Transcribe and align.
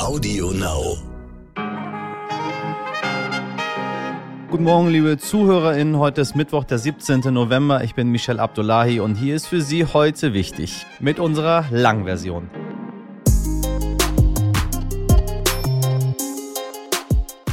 Audio 0.00 0.50
Now. 0.52 0.96
Guten 4.50 4.64
Morgen, 4.64 4.88
liebe 4.88 5.18
ZuhörerInnen. 5.18 5.98
Heute 5.98 6.22
ist 6.22 6.34
Mittwoch, 6.34 6.64
der 6.64 6.78
17. 6.78 7.20
November. 7.32 7.84
Ich 7.84 7.94
bin 7.94 8.08
Michel 8.08 8.40
Abdullahi 8.40 9.00
und 9.00 9.16
hier 9.16 9.36
ist 9.36 9.46
für 9.46 9.60
Sie 9.60 9.84
heute 9.84 10.32
wichtig 10.32 10.86
mit 11.00 11.20
unserer 11.20 11.66
Langversion. 11.70 12.48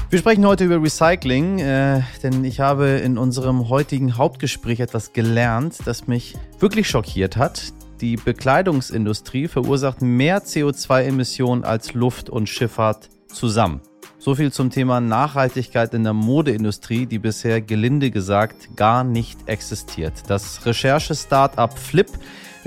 Wir 0.09 0.19
sprechen 0.19 0.45
heute 0.45 0.63
über 0.63 0.81
Recycling, 0.81 1.59
äh, 1.59 2.01
denn 2.23 2.45
ich 2.45 2.61
habe 2.61 2.87
in 2.87 3.17
unserem 3.17 3.67
heutigen 3.67 4.17
Hauptgespräch 4.17 4.79
etwas 4.79 5.11
gelernt, 5.11 5.79
das 5.83 6.07
mich 6.07 6.35
wirklich 6.59 6.87
schockiert 6.87 7.35
hat. 7.35 7.73
Die 8.01 8.15
Bekleidungsindustrie 8.15 9.47
verursacht 9.47 10.03
mehr 10.03 10.43
CO2-Emissionen 10.43 11.63
als 11.63 11.95
Luft- 11.95 12.29
und 12.29 12.47
Schifffahrt 12.47 13.09
zusammen. 13.27 13.81
So 14.19 14.35
viel 14.35 14.51
zum 14.51 14.69
Thema 14.69 14.99
Nachhaltigkeit 14.99 15.93
in 15.95 16.03
der 16.03 16.13
Modeindustrie, 16.13 17.07
die 17.07 17.17
bisher 17.17 17.59
gelinde 17.59 18.11
gesagt 18.11 18.75
gar 18.75 19.03
nicht 19.03 19.47
existiert. 19.47 20.13
Das 20.27 20.63
Recherche-Startup 20.65 21.75
Flip 21.77 22.09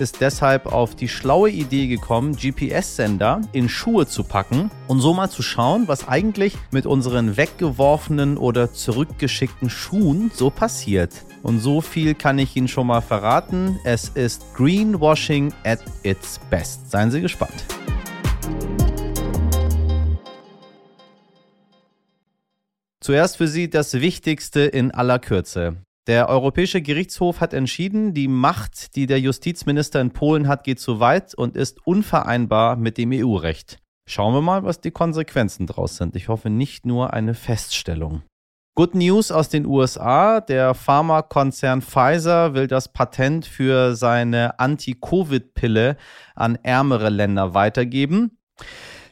ist 0.00 0.20
deshalb 0.20 0.66
auf 0.66 0.96
die 0.96 1.08
schlaue 1.08 1.50
Idee 1.50 1.86
gekommen, 1.86 2.34
GPS-Sender 2.34 3.42
in 3.52 3.68
Schuhe 3.68 4.06
zu 4.06 4.24
packen 4.24 4.70
und 4.88 5.00
so 5.00 5.12
mal 5.12 5.30
zu 5.30 5.42
schauen, 5.42 5.86
was 5.86 6.08
eigentlich 6.08 6.56
mit 6.70 6.86
unseren 6.86 7.36
weggeworfenen 7.36 8.38
oder 8.38 8.72
zurückgeschickten 8.72 9.68
Schuhen 9.68 10.30
so 10.34 10.50
passiert. 10.50 11.12
Und 11.42 11.60
so 11.60 11.80
viel 11.80 12.14
kann 12.14 12.38
ich 12.38 12.56
Ihnen 12.56 12.68
schon 12.68 12.86
mal 12.86 13.00
verraten. 13.00 13.78
Es 13.84 14.08
ist 14.08 14.42
Greenwashing 14.54 15.52
at 15.64 15.80
its 16.02 16.40
best. 16.50 16.90
Seien 16.90 17.10
Sie 17.10 17.20
gespannt. 17.20 17.64
Zuerst 23.00 23.38
für 23.38 23.48
Sie 23.48 23.70
das 23.70 23.94
Wichtigste 23.94 24.60
in 24.60 24.90
aller 24.90 25.18
Kürze. 25.18 25.76
Der 26.06 26.28
Europäische 26.28 26.80
Gerichtshof 26.80 27.40
hat 27.40 27.52
entschieden, 27.52 28.14
die 28.14 28.26
Macht, 28.26 28.96
die 28.96 29.06
der 29.06 29.20
Justizminister 29.20 30.00
in 30.00 30.12
Polen 30.12 30.48
hat, 30.48 30.64
geht 30.64 30.80
zu 30.80 30.98
weit 30.98 31.34
und 31.34 31.56
ist 31.56 31.86
unvereinbar 31.86 32.76
mit 32.76 32.96
dem 32.96 33.12
EU-Recht. 33.12 33.78
Schauen 34.06 34.34
wir 34.34 34.40
mal, 34.40 34.64
was 34.64 34.80
die 34.80 34.90
Konsequenzen 34.90 35.66
daraus 35.66 35.96
sind. 35.96 36.16
Ich 36.16 36.28
hoffe 36.28 36.50
nicht 36.50 36.86
nur 36.86 37.12
eine 37.12 37.34
Feststellung. 37.34 38.22
Good 38.74 38.94
News 38.94 39.30
aus 39.30 39.50
den 39.50 39.66
USA. 39.66 40.40
Der 40.40 40.74
Pharmakonzern 40.74 41.82
Pfizer 41.82 42.54
will 42.54 42.66
das 42.66 42.92
Patent 42.92 43.44
für 43.44 43.94
seine 43.94 44.58
Anti-Covid-Pille 44.58 45.96
an 46.34 46.58
ärmere 46.62 47.10
Länder 47.10 47.52
weitergeben. 47.52 48.38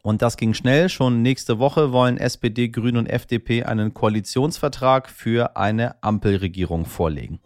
Und 0.03 0.23
das 0.23 0.37
ging 0.37 0.55
schnell. 0.55 0.89
Schon 0.89 1.23
nächste 1.23 1.59
Woche 1.59 1.93
wollen 1.93 2.17
SPD, 2.17 2.69
Grün 2.69 2.97
und 2.97 3.07
FDP 3.07 3.65
einen 3.65 3.95
Koalitionsvertrag 3.95 5.09
für 5.09 5.57
eine 5.57 6.03
Ampelregierung 6.03 6.85
vorlegen. 6.85 7.41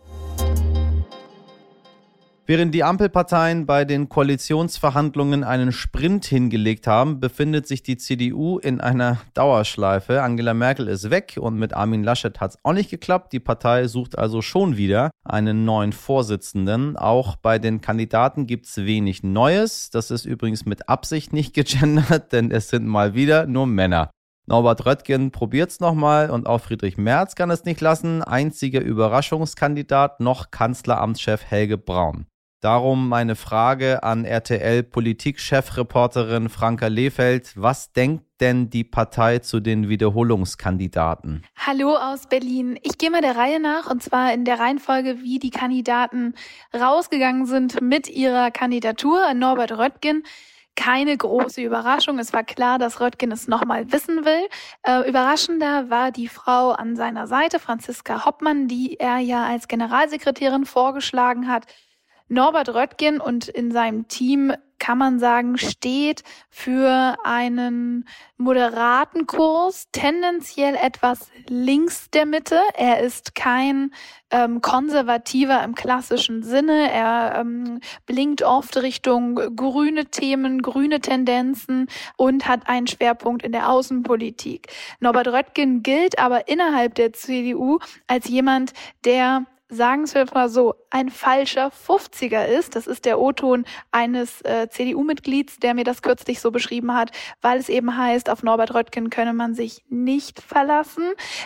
Während 2.45 2.75
die 2.75 2.83
Ampelparteien 2.83 3.67
bei 3.67 3.85
den 3.85 4.09
Koalitionsverhandlungen 4.09 5.45
einen 5.45 5.71
Sprint 5.71 6.25
hingelegt 6.25 6.89
haben, 6.89 7.21
befindet 7.21 7.69
sich 7.69 7.85
die 7.85 7.97
CDU 7.97 8.59
in 8.59 8.81
einer 8.81 9.19
Dauerschleife. 9.35 10.23
Angela 10.23 10.53
Merkel 10.53 10.89
ist 10.89 11.11
weg 11.11 11.39
und 11.41 11.57
mit 11.57 11.73
Armin 11.73 12.03
Laschet 12.03 12.41
hat 12.41 12.51
es 12.51 12.59
auch 12.65 12.73
nicht 12.73 12.91
geklappt. 12.91 13.33
Die 13.33 13.39
Partei 13.39 13.87
sucht 13.87 14.19
also 14.19 14.43
schon 14.43 14.77
wieder 14.77 15.13
einen 15.25 15.65
neuen 15.65 15.93
Vorsitzenden. 15.93 16.97
Auch 16.97 17.37
bei 17.37 17.61
den 17.61 17.81
Kandidaten 17.81 18.49
gibt 18.49 18.67
es 18.67 18.77
wenig 18.79 19.23
Neues. 19.23 19.91
Das 19.91 20.11
ist 20.11 20.25
übrigens 20.25 20.67
mit 20.67 20.89
Absicht 20.89 21.33
nicht 21.33 21.55
gegendert, 21.55 22.33
denn 22.33 22.51
es 22.51 22.71
sind 22.71 22.87
mal 22.89 23.15
wieder 23.15 23.47
nur 23.47 23.69
Männer. 23.69 24.11
Norbert 24.47 24.85
Röttgen 24.85 25.31
probiert 25.31 25.71
es 25.71 25.79
nochmal 25.79 26.29
und 26.29 26.49
auch 26.49 26.61
Friedrich 26.61 26.99
Merz 26.99 27.37
kann 27.37 27.53
es 27.53 27.65
nicht 27.65 27.81
lassen. 27.81 28.25
Einziger 28.25 28.81
Überraschungskandidat 28.81 30.19
noch 30.19 30.51
Kanzleramtschef 30.51 31.45
Helge 31.45 31.79
Braun. 31.79 32.27
Darum 32.63 33.09
meine 33.09 33.35
Frage 33.35 34.05
an 34.05 34.25
RTL-Politik-Chefreporterin 34.25 36.49
Franka 36.49 36.87
Lehfeld. 36.87 37.53
Was 37.57 37.93
denkt 37.93 38.25
denn 38.41 38.71
die 38.71 38.85
Partei 38.85 39.41
zu 39.41 39.59
den 39.59 39.89
Wiederholungskandidaten? 39.89 41.43
Hallo 41.57 41.97
aus 41.97 42.29
Berlin. 42.29 42.79
Ich 42.85 42.99
gehe 42.99 43.11
mal 43.11 43.21
der 43.21 43.35
Reihe 43.35 43.59
nach 43.59 43.91
und 43.91 44.01
zwar 44.01 44.33
in 44.33 44.45
der 44.45 44.61
Reihenfolge, 44.61 45.23
wie 45.23 45.41
die 45.41 45.51
Kandidaten 45.51 46.35
rausgegangen 46.73 47.47
sind 47.47 47.81
mit 47.81 48.09
ihrer 48.09 48.53
Kandidatur. 48.53 49.35
Norbert 49.35 49.73
Röttgen 49.73 50.23
keine 50.77 51.17
große 51.17 51.63
Überraschung. 51.63 52.21
Es 52.21 52.33
war 52.33 52.45
klar, 52.45 52.79
dass 52.79 53.01
Röttgen 53.01 53.33
es 53.33 53.49
nochmal 53.49 53.91
wissen 53.91 54.25
will. 54.25 54.47
Äh, 54.85 55.09
überraschender 55.09 55.91
war 55.91 56.13
die 56.13 56.29
Frau 56.29 56.71
an 56.71 56.95
seiner 56.95 57.27
Seite, 57.27 57.59
Franziska 57.59 58.25
Hoppmann, 58.25 58.69
die 58.69 59.01
er 59.01 59.19
ja 59.19 59.47
als 59.47 59.67
Generalsekretärin 59.67 60.65
vorgeschlagen 60.65 61.49
hat. 61.49 61.67
Norbert 62.33 62.71
Röttgen 62.71 63.21
und 63.21 63.47
in 63.49 63.73
seinem 63.73 64.09
Team 64.09 64.55
kann 64.79 64.97
man 64.97 65.19
sagen, 65.19 65.59
steht 65.59 66.25
für 66.49 67.17
einen 67.25 68.09
moderaten 68.39 69.27
Kurs, 69.27 69.89
tendenziell 69.93 70.75
etwas 70.75 71.31
links 71.47 72.09
der 72.09 72.25
Mitte. 72.25 72.59
Er 72.75 73.01
ist 73.01 73.35
kein 73.35 73.93
ähm, 74.31 74.63
konservativer 74.63 75.63
im 75.63 75.75
klassischen 75.75 76.43
Sinne. 76.43 76.91
Er 76.91 77.37
ähm, 77.39 77.81
blinkt 78.07 78.43
oft 78.43 78.79
Richtung 78.79 79.35
grüne 79.55 80.07
Themen, 80.07 80.63
grüne 80.63 81.01
Tendenzen 81.01 81.87
und 82.17 82.49
hat 82.49 82.67
einen 82.67 82.87
Schwerpunkt 82.87 83.45
in 83.45 83.53
der 83.53 83.69
Außenpolitik. 83.69 84.69
Norbert 85.01 85.29
Röttgen 85.29 85.83
gilt 85.83 86.19
aber 86.19 86.49
innerhalb 86.49 86.95
der 86.95 87.13
CDU 87.13 87.79
als 88.07 88.27
jemand, 88.27 88.73
der 89.05 89.45
sagen 89.73 90.07
wir 90.13 90.27
mal 90.35 90.49
so, 90.49 90.75
ein 90.91 91.09
falscher 91.09 91.71
50er 91.71 92.45
ist. 92.45 92.77
Das 92.77 92.87
ist 92.87 93.07
der 93.07 93.19
O-Ton 93.19 93.65
eines 93.91 94.43
äh, 94.43 94.69
CDU-Mitglieds, 94.69 95.59
der 95.59 95.75
mir 95.75 95.85
das 95.85 96.03
kürzlich 96.03 96.41
so 96.41 96.51
beschrieben 96.51 96.95
hat, 96.95 97.11
weil 97.41 97.59
es 97.59 97.69
eben 97.71 97.97
heißt, 97.97 98.29
auf 98.29 98.43
Norbert 98.43 98.75
Röttgen 98.75 99.09
könne 99.09 99.33
man 99.33 99.55
sich 99.55 99.83
nicht 99.89 100.43
verlassen. 100.43 101.05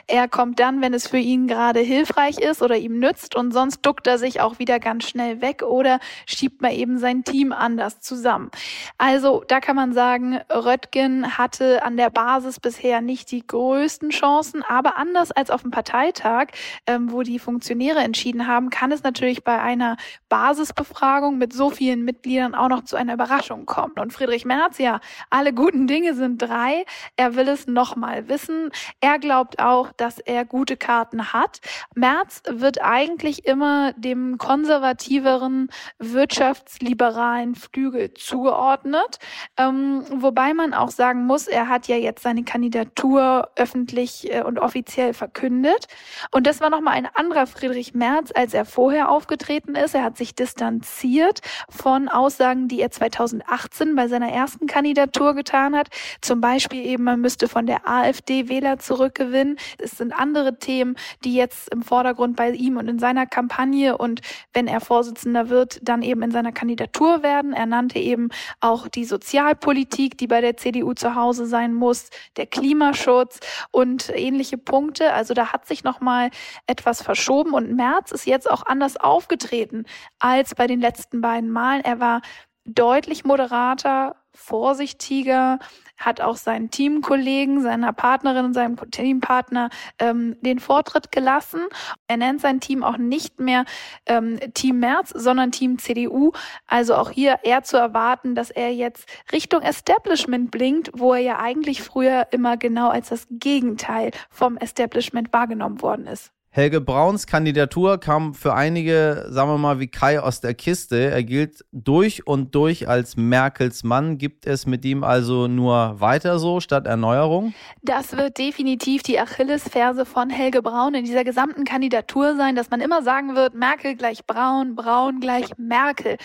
Er 0.08 0.26
kommt 0.28 0.58
dann, 0.58 0.80
wenn 0.80 0.92
es 0.92 1.06
für 1.06 1.18
ihn 1.18 1.46
gerade 1.46 1.80
hilfreich 1.80 2.38
ist 2.38 2.62
oder 2.62 2.76
ihm 2.76 2.98
nützt 2.98 3.36
und 3.36 3.52
sonst 3.52 3.82
duckt 3.82 4.06
er 4.08 4.18
sich 4.18 4.40
auch 4.40 4.58
wieder 4.58 4.80
ganz 4.80 5.08
schnell 5.08 5.40
weg 5.40 5.62
oder 5.62 6.00
schiebt 6.26 6.60
man 6.60 6.72
eben 6.72 6.98
sein 6.98 7.22
Team 7.22 7.52
anders 7.52 8.00
zusammen. 8.00 8.50
Also 8.98 9.44
da 9.46 9.60
kann 9.60 9.76
man 9.76 9.92
sagen, 9.92 10.40
Röttgen 10.50 11.38
hatte 11.38 11.84
an 11.84 11.96
der 11.96 12.10
Basis 12.10 12.58
bisher 12.58 13.00
nicht 13.00 13.30
die 13.30 13.46
größten 13.46 14.10
Chancen, 14.10 14.64
aber 14.64 14.96
anders 14.96 15.30
als 15.30 15.50
auf 15.50 15.62
dem 15.62 15.70
Parteitag, 15.70 16.48
ähm, 16.88 17.12
wo 17.12 17.22
die 17.22 17.38
Funktionäre 17.38 18.00
entschieden 18.16 18.46
haben, 18.46 18.70
kann 18.70 18.92
es 18.92 19.02
natürlich 19.02 19.44
bei 19.44 19.60
einer 19.60 19.98
Basisbefragung 20.30 21.36
mit 21.36 21.52
so 21.52 21.68
vielen 21.68 22.02
Mitgliedern 22.02 22.54
auch 22.54 22.68
noch 22.68 22.84
zu 22.84 22.96
einer 22.96 23.12
Überraschung 23.12 23.66
kommen. 23.66 23.92
Und 23.98 24.10
Friedrich 24.10 24.46
Merz, 24.46 24.78
ja, 24.78 25.00
alle 25.28 25.52
guten 25.52 25.86
Dinge 25.86 26.14
sind 26.14 26.40
drei. 26.40 26.86
Er 27.16 27.36
will 27.36 27.46
es 27.46 27.66
nochmal 27.66 28.26
wissen. 28.28 28.70
Er 29.02 29.18
glaubt 29.18 29.58
auch, 29.58 29.92
dass 29.92 30.18
er 30.18 30.46
gute 30.46 30.78
Karten 30.78 31.34
hat. 31.34 31.60
Merz 31.94 32.42
wird 32.48 32.80
eigentlich 32.80 33.44
immer 33.44 33.92
dem 33.92 34.38
konservativeren, 34.38 35.68
wirtschaftsliberalen 35.98 37.54
Flügel 37.54 38.14
zugeordnet. 38.14 39.18
Ähm, 39.58 40.04
wobei 40.10 40.54
man 40.54 40.72
auch 40.72 40.90
sagen 40.90 41.26
muss, 41.26 41.48
er 41.48 41.68
hat 41.68 41.86
ja 41.86 41.96
jetzt 41.96 42.22
seine 42.22 42.44
Kandidatur 42.44 43.50
öffentlich 43.56 44.32
äh, 44.32 44.42
und 44.42 44.58
offiziell 44.58 45.12
verkündet. 45.12 45.86
Und 46.30 46.46
das 46.46 46.62
war 46.62 46.70
nochmal 46.70 46.94
ein 46.94 47.08
anderer 47.14 47.46
Friedrich 47.46 47.92
Merz 47.92 48.05
März, 48.06 48.30
als 48.36 48.54
er 48.54 48.64
vorher 48.64 49.10
aufgetreten 49.10 49.74
ist. 49.74 49.94
Er 49.94 50.04
hat 50.04 50.16
sich 50.16 50.36
distanziert 50.36 51.40
von 51.68 52.08
Aussagen, 52.08 52.68
die 52.68 52.80
er 52.80 52.92
2018 52.92 53.96
bei 53.96 54.06
seiner 54.06 54.30
ersten 54.30 54.68
Kandidatur 54.68 55.34
getan 55.34 55.74
hat. 55.74 55.88
Zum 56.20 56.40
Beispiel 56.40 56.86
eben, 56.86 57.02
man 57.02 57.20
müsste 57.20 57.48
von 57.48 57.66
der 57.66 57.88
AfD 57.88 58.48
Wähler 58.48 58.78
zurückgewinnen. 58.78 59.56
Es 59.78 59.92
sind 59.92 60.12
andere 60.12 60.58
Themen, 60.60 60.94
die 61.24 61.34
jetzt 61.34 61.68
im 61.72 61.82
Vordergrund 61.82 62.36
bei 62.36 62.50
ihm 62.50 62.76
und 62.76 62.86
in 62.86 63.00
seiner 63.00 63.26
Kampagne 63.26 63.98
und 63.98 64.20
wenn 64.52 64.68
er 64.68 64.80
Vorsitzender 64.80 65.48
wird, 65.48 65.80
dann 65.82 66.02
eben 66.02 66.22
in 66.22 66.30
seiner 66.30 66.52
Kandidatur 66.52 67.24
werden. 67.24 67.54
Er 67.54 67.66
nannte 67.66 67.98
eben 67.98 68.28
auch 68.60 68.86
die 68.86 69.04
Sozialpolitik, 69.04 70.16
die 70.16 70.28
bei 70.28 70.40
der 70.40 70.56
CDU 70.56 70.94
zu 70.94 71.16
Hause 71.16 71.46
sein 71.46 71.74
muss, 71.74 72.10
der 72.36 72.46
Klimaschutz 72.46 73.40
und 73.72 74.12
ähnliche 74.14 74.58
Punkte. 74.58 75.12
Also 75.12 75.34
da 75.34 75.52
hat 75.52 75.66
sich 75.66 75.82
nochmal 75.82 76.30
etwas 76.68 77.02
verschoben 77.02 77.52
und 77.52 77.74
März 77.74 77.85
März 77.86 78.10
ist 78.10 78.26
jetzt 78.26 78.50
auch 78.50 78.66
anders 78.66 78.96
aufgetreten 78.96 79.84
als 80.18 80.54
bei 80.54 80.66
den 80.66 80.80
letzten 80.80 81.20
beiden 81.20 81.50
Malen. 81.50 81.84
Er 81.84 82.00
war 82.00 82.20
deutlich 82.64 83.24
moderater, 83.24 84.16
vorsichtiger, 84.34 85.60
hat 85.96 86.20
auch 86.20 86.36
seinen 86.36 86.70
Teamkollegen, 86.70 87.62
seiner 87.62 87.92
Partnerin 87.92 88.46
und 88.46 88.54
seinem 88.54 88.76
Teampartner 88.90 89.70
ähm, 90.00 90.36
den 90.40 90.58
Vortritt 90.58 91.12
gelassen. 91.12 91.60
Er 92.08 92.16
nennt 92.16 92.40
sein 92.40 92.60
Team 92.60 92.82
auch 92.82 92.98
nicht 92.98 93.38
mehr 93.38 93.64
ähm, 94.06 94.38
Team 94.52 94.80
Merz, 94.80 95.10
sondern 95.10 95.52
Team 95.52 95.78
CDU. 95.78 96.32
Also 96.66 96.96
auch 96.96 97.10
hier 97.10 97.38
eher 97.44 97.62
zu 97.62 97.76
erwarten, 97.76 98.34
dass 98.34 98.50
er 98.50 98.74
jetzt 98.74 99.08
Richtung 99.32 99.62
Establishment 99.62 100.50
blinkt, 100.50 100.90
wo 100.92 101.14
er 101.14 101.20
ja 101.20 101.38
eigentlich 101.38 101.82
früher 101.82 102.26
immer 102.32 102.56
genau 102.56 102.90
als 102.90 103.08
das 103.08 103.26
Gegenteil 103.30 104.10
vom 104.28 104.56
Establishment 104.56 105.32
wahrgenommen 105.32 105.80
worden 105.80 106.06
ist. 106.08 106.35
Helge 106.56 106.80
Brauns 106.80 107.26
Kandidatur 107.26 108.00
kam 108.00 108.32
für 108.32 108.54
einige, 108.54 109.26
sagen 109.28 109.50
wir 109.50 109.58
mal, 109.58 109.78
wie 109.78 109.88
Kai 109.88 110.20
aus 110.20 110.40
der 110.40 110.54
Kiste. 110.54 111.10
Er 111.10 111.22
gilt 111.22 111.66
durch 111.70 112.26
und 112.26 112.54
durch 112.54 112.88
als 112.88 113.14
Merkels 113.14 113.84
Mann. 113.84 114.16
Gibt 114.16 114.46
es 114.46 114.64
mit 114.64 114.82
ihm 114.86 115.04
also 115.04 115.48
nur 115.48 116.00
weiter 116.00 116.38
so 116.38 116.60
statt 116.60 116.86
Erneuerung? 116.86 117.52
Das 117.82 118.16
wird 118.16 118.38
definitiv 118.38 119.02
die 119.02 119.20
Achillesferse 119.20 120.06
von 120.06 120.30
Helge 120.30 120.62
Braun 120.62 120.94
in 120.94 121.04
dieser 121.04 121.24
gesamten 121.24 121.64
Kandidatur 121.64 122.36
sein, 122.36 122.56
dass 122.56 122.70
man 122.70 122.80
immer 122.80 123.02
sagen 123.02 123.36
wird, 123.36 123.54
Merkel 123.54 123.94
gleich 123.94 124.24
Braun, 124.24 124.76
Braun 124.76 125.20
gleich 125.20 125.50
Merkel. 125.58 126.16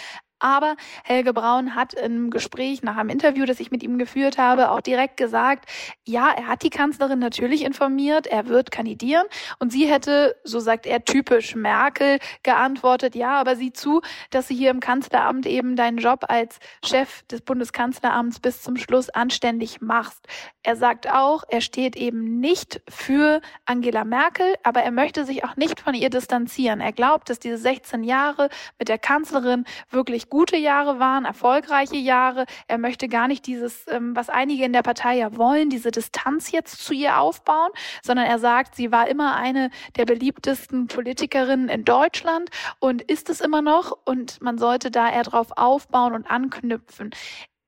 Aber 0.42 0.76
Helge 1.04 1.34
Braun 1.34 1.76
hat 1.76 1.94
im 1.94 2.32
Gespräch 2.32 2.82
nach 2.82 2.98
einem 2.98 3.10
Interview, 3.10 3.46
das 3.46 3.60
ich 3.60 3.70
mit 3.70 3.84
ihm 3.84 4.00
geführt 4.00 4.40
habe, 4.40 4.72
auch 4.72 4.82
direkt 4.82 5.18
gesagt, 5.18 5.70
ja, 6.04 6.32
er 6.32 6.48
hat 6.48 6.64
die 6.64 6.72
Kanzlerin 6.72 7.20
natürlich 7.20 7.64
informiert, 7.64 8.26
er 8.26 8.48
wird 8.48 8.72
kandidieren. 8.72 9.26
Und 9.60 9.72
sie 9.72 9.86
hätte, 9.86 10.36
so 10.44 10.60
sagt 10.60 10.88
er, 10.88 11.06
typisch 11.06 11.56
Merkel 11.56 12.18
geantwortet, 12.42 13.14
ja, 13.16 13.40
aber 13.40 13.56
sieh 13.56 13.72
zu, 13.72 14.02
dass 14.32 14.48
sie 14.48 14.56
hier 14.56 14.72
im 14.72 14.80
Kanzleramt 14.80 15.46
eben 15.46 15.76
deinen 15.76 16.00
Job 16.00 16.26
als 16.28 16.58
Chef 16.84 17.22
des 17.28 17.42
Bundeskanzleramts 17.42 18.40
bis 18.40 18.64
zum 18.64 18.78
Schluss 18.78 19.10
anständig 19.10 19.80
machst. 19.80 20.28
Er 20.64 20.76
sagt 20.76 21.08
auch, 21.12 21.44
er 21.50 21.62
steht 21.62 21.96
eben 21.96 22.40
nicht 22.40 22.82
für 22.90 23.42
Angela 23.66 24.06
Merkel, 24.06 24.56
aber 24.64 24.82
er 24.82 24.92
möchte 24.92 25.24
sich 25.24 25.44
auch 25.44 25.56
nicht 25.56 25.80
von 25.80 25.94
ihr 25.94 26.10
distanzieren. 26.10 26.82
Er 26.82 26.94
glaubt, 26.94 27.30
dass 27.30 27.40
diese 27.40 27.58
16 27.58 28.04
Jahre 28.04 28.50
mit 28.80 28.90
der 28.90 28.98
Kanzlerin 28.98 29.66
wirklich 29.92 30.31
gute 30.32 30.58
Jahre 30.58 30.98
waren, 30.98 31.26
erfolgreiche 31.26 31.98
Jahre. 31.98 32.46
Er 32.68 32.80
möchte 32.80 33.08
gar 33.08 33.28
nicht 33.28 33.46
dieses, 33.46 33.86
ähm, 33.88 34.16
was 34.16 34.30
einige 34.30 34.66
in 34.66 34.74
der 34.74 34.82
Partei 34.82 35.18
ja 35.18 35.38
wollen, 35.38 35.70
diese 35.70 35.92
Distanz 35.92 36.52
jetzt 36.52 36.84
zu 36.84 36.94
ihr 36.94 37.20
aufbauen, 37.20 37.70
sondern 38.02 38.26
er 38.26 38.40
sagt, 38.40 38.76
sie 38.76 38.92
war 38.92 39.08
immer 39.08 39.36
eine 39.36 39.70
der 39.98 40.06
beliebtesten 40.06 40.88
Politikerinnen 40.88 41.70
in 41.70 41.86
Deutschland 41.86 42.50
und 42.80 43.04
ist 43.04 43.30
es 43.30 43.42
immer 43.42 43.62
noch 43.62 43.96
und 44.06 44.42
man 44.42 44.58
sollte 44.58 44.90
da 44.90 45.12
eher 45.12 45.24
drauf 45.24 45.50
aufbauen 45.58 46.14
und 46.14 46.32
anknüpfen. 46.32 47.12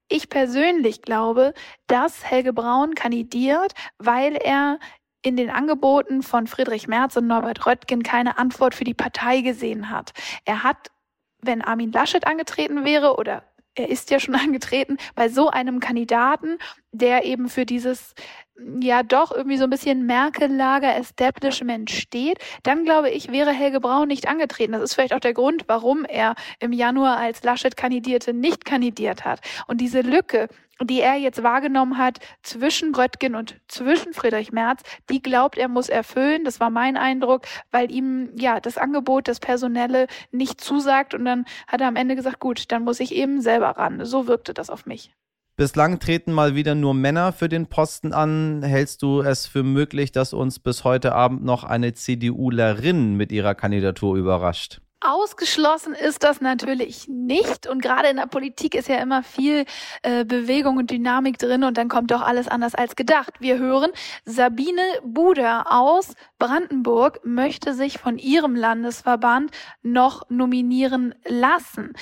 Ich 0.07 0.29
persönlich 0.29 1.01
glaube, 1.01 1.53
dass 1.87 2.23
Helge 2.23 2.53
Braun 2.53 2.95
kandidiert, 2.95 3.73
weil 3.97 4.35
er 4.35 4.79
in 5.21 5.37
den 5.37 5.49
Angeboten 5.49 6.21
von 6.21 6.47
Friedrich 6.47 6.87
Merz 6.87 7.17
und 7.17 7.27
Norbert 7.27 7.65
Röttgen 7.65 8.03
keine 8.03 8.37
Antwort 8.37 8.75
für 8.75 8.83
die 8.83 8.93
Partei 8.93 9.41
gesehen 9.41 9.89
hat. 9.89 10.11
Er 10.45 10.63
hat 10.63 10.91
wenn 11.45 11.61
Armin 11.61 11.91
Laschet 11.91 12.25
angetreten 12.25 12.85
wäre 12.85 13.17
oder 13.17 13.43
er 13.75 13.89
ist 13.89 14.11
ja 14.11 14.19
schon 14.19 14.35
angetreten, 14.35 14.97
bei 15.15 15.29
so 15.29 15.49
einem 15.49 15.79
Kandidaten, 15.79 16.57
der 16.91 17.25
eben 17.25 17.49
für 17.49 17.65
dieses 17.65 18.13
ja 18.79 19.01
doch 19.01 19.31
irgendwie 19.31 19.57
so 19.57 19.63
ein 19.63 19.69
bisschen 19.69 20.05
Merkel-Lager 20.05 20.95
Establishment 20.95 21.89
steht, 21.89 22.37
dann 22.61 22.85
glaube 22.85 23.09
ich, 23.09 23.31
wäre 23.31 23.51
Helge 23.51 23.79
Braun 23.79 24.07
nicht 24.07 24.27
angetreten. 24.27 24.73
Das 24.73 24.83
ist 24.83 24.93
vielleicht 24.93 25.13
auch 25.13 25.19
der 25.19 25.33
Grund, 25.33 25.63
warum 25.67 26.05
er 26.05 26.35
im 26.59 26.71
Januar 26.71 27.17
als 27.17 27.43
Laschet 27.43 27.75
kandidierte, 27.75 28.33
nicht 28.33 28.63
kandidiert 28.63 29.25
hat. 29.25 29.41
Und 29.67 29.81
diese 29.81 30.01
Lücke, 30.01 30.49
die 30.81 31.01
er 31.01 31.15
jetzt 31.15 31.43
wahrgenommen 31.43 31.97
hat 31.97 32.19
zwischen 32.41 32.95
Röttgen 32.95 33.35
und 33.35 33.59
zwischen 33.67 34.13
Friedrich 34.13 34.51
Merz, 34.51 34.81
die 35.09 35.21
glaubt 35.21 35.57
er 35.57 35.67
muss 35.67 35.89
erfüllen. 35.89 36.43
Das 36.43 36.59
war 36.59 36.69
mein 36.69 36.97
Eindruck, 36.97 37.43
weil 37.71 37.91
ihm 37.91 38.29
ja 38.35 38.59
das 38.59 38.77
Angebot, 38.77 39.27
das 39.27 39.39
Personelle 39.39 40.07
nicht 40.31 40.61
zusagt 40.61 41.13
und 41.13 41.25
dann 41.25 41.45
hat 41.67 41.81
er 41.81 41.87
am 41.87 41.95
Ende 41.95 42.15
gesagt, 42.15 42.39
gut, 42.39 42.71
dann 42.71 42.83
muss 42.83 42.99
ich 42.99 43.13
eben 43.13 43.41
selber 43.41 43.69
ran. 43.69 44.05
So 44.05 44.27
wirkte 44.27 44.53
das 44.53 44.69
auf 44.69 44.85
mich. 44.85 45.11
Bislang 45.55 45.99
treten 45.99 46.31
mal 46.31 46.55
wieder 46.55 46.73
nur 46.73 46.95
Männer 46.95 47.31
für 47.31 47.47
den 47.47 47.67
Posten 47.67 48.11
an. 48.11 48.63
Hältst 48.63 49.03
du 49.03 49.21
es 49.21 49.45
für 49.45 49.61
möglich, 49.61 50.11
dass 50.11 50.33
uns 50.33 50.57
bis 50.57 50.83
heute 50.83 51.13
Abend 51.13 51.43
noch 51.43 51.63
eine 51.63 51.93
CDUlerin 51.93 53.13
mit 53.13 53.31
ihrer 53.31 53.53
Kandidatur 53.53 54.15
überrascht? 54.17 54.81
Ausgeschlossen 55.05 55.93
ist 55.93 56.23
das 56.23 56.41
natürlich 56.41 57.07
nicht. 57.07 57.67
Und 57.67 57.81
gerade 57.81 58.09
in 58.09 58.17
der 58.17 58.27
Politik 58.27 58.75
ist 58.75 58.87
ja 58.87 58.97
immer 58.97 59.23
viel 59.23 59.65
äh, 60.01 60.25
Bewegung 60.25 60.77
und 60.77 60.91
Dynamik 60.91 61.37
drin 61.37 61.63
und 61.63 61.77
dann 61.77 61.89
kommt 61.89 62.11
doch 62.11 62.21
alles 62.21 62.47
anders 62.47 62.75
als 62.75 62.95
gedacht. 62.95 63.33
Wir 63.39 63.57
hören, 63.57 63.91
Sabine 64.25 64.81
Buder 65.03 65.65
aus 65.71 66.13
Brandenburg 66.39 67.21
möchte 67.23 67.73
sich 67.73 67.97
von 67.97 68.17
ihrem 68.17 68.55
Landesverband 68.55 69.51
noch 69.81 70.29
nominieren 70.29 71.15
lassen. 71.25 71.93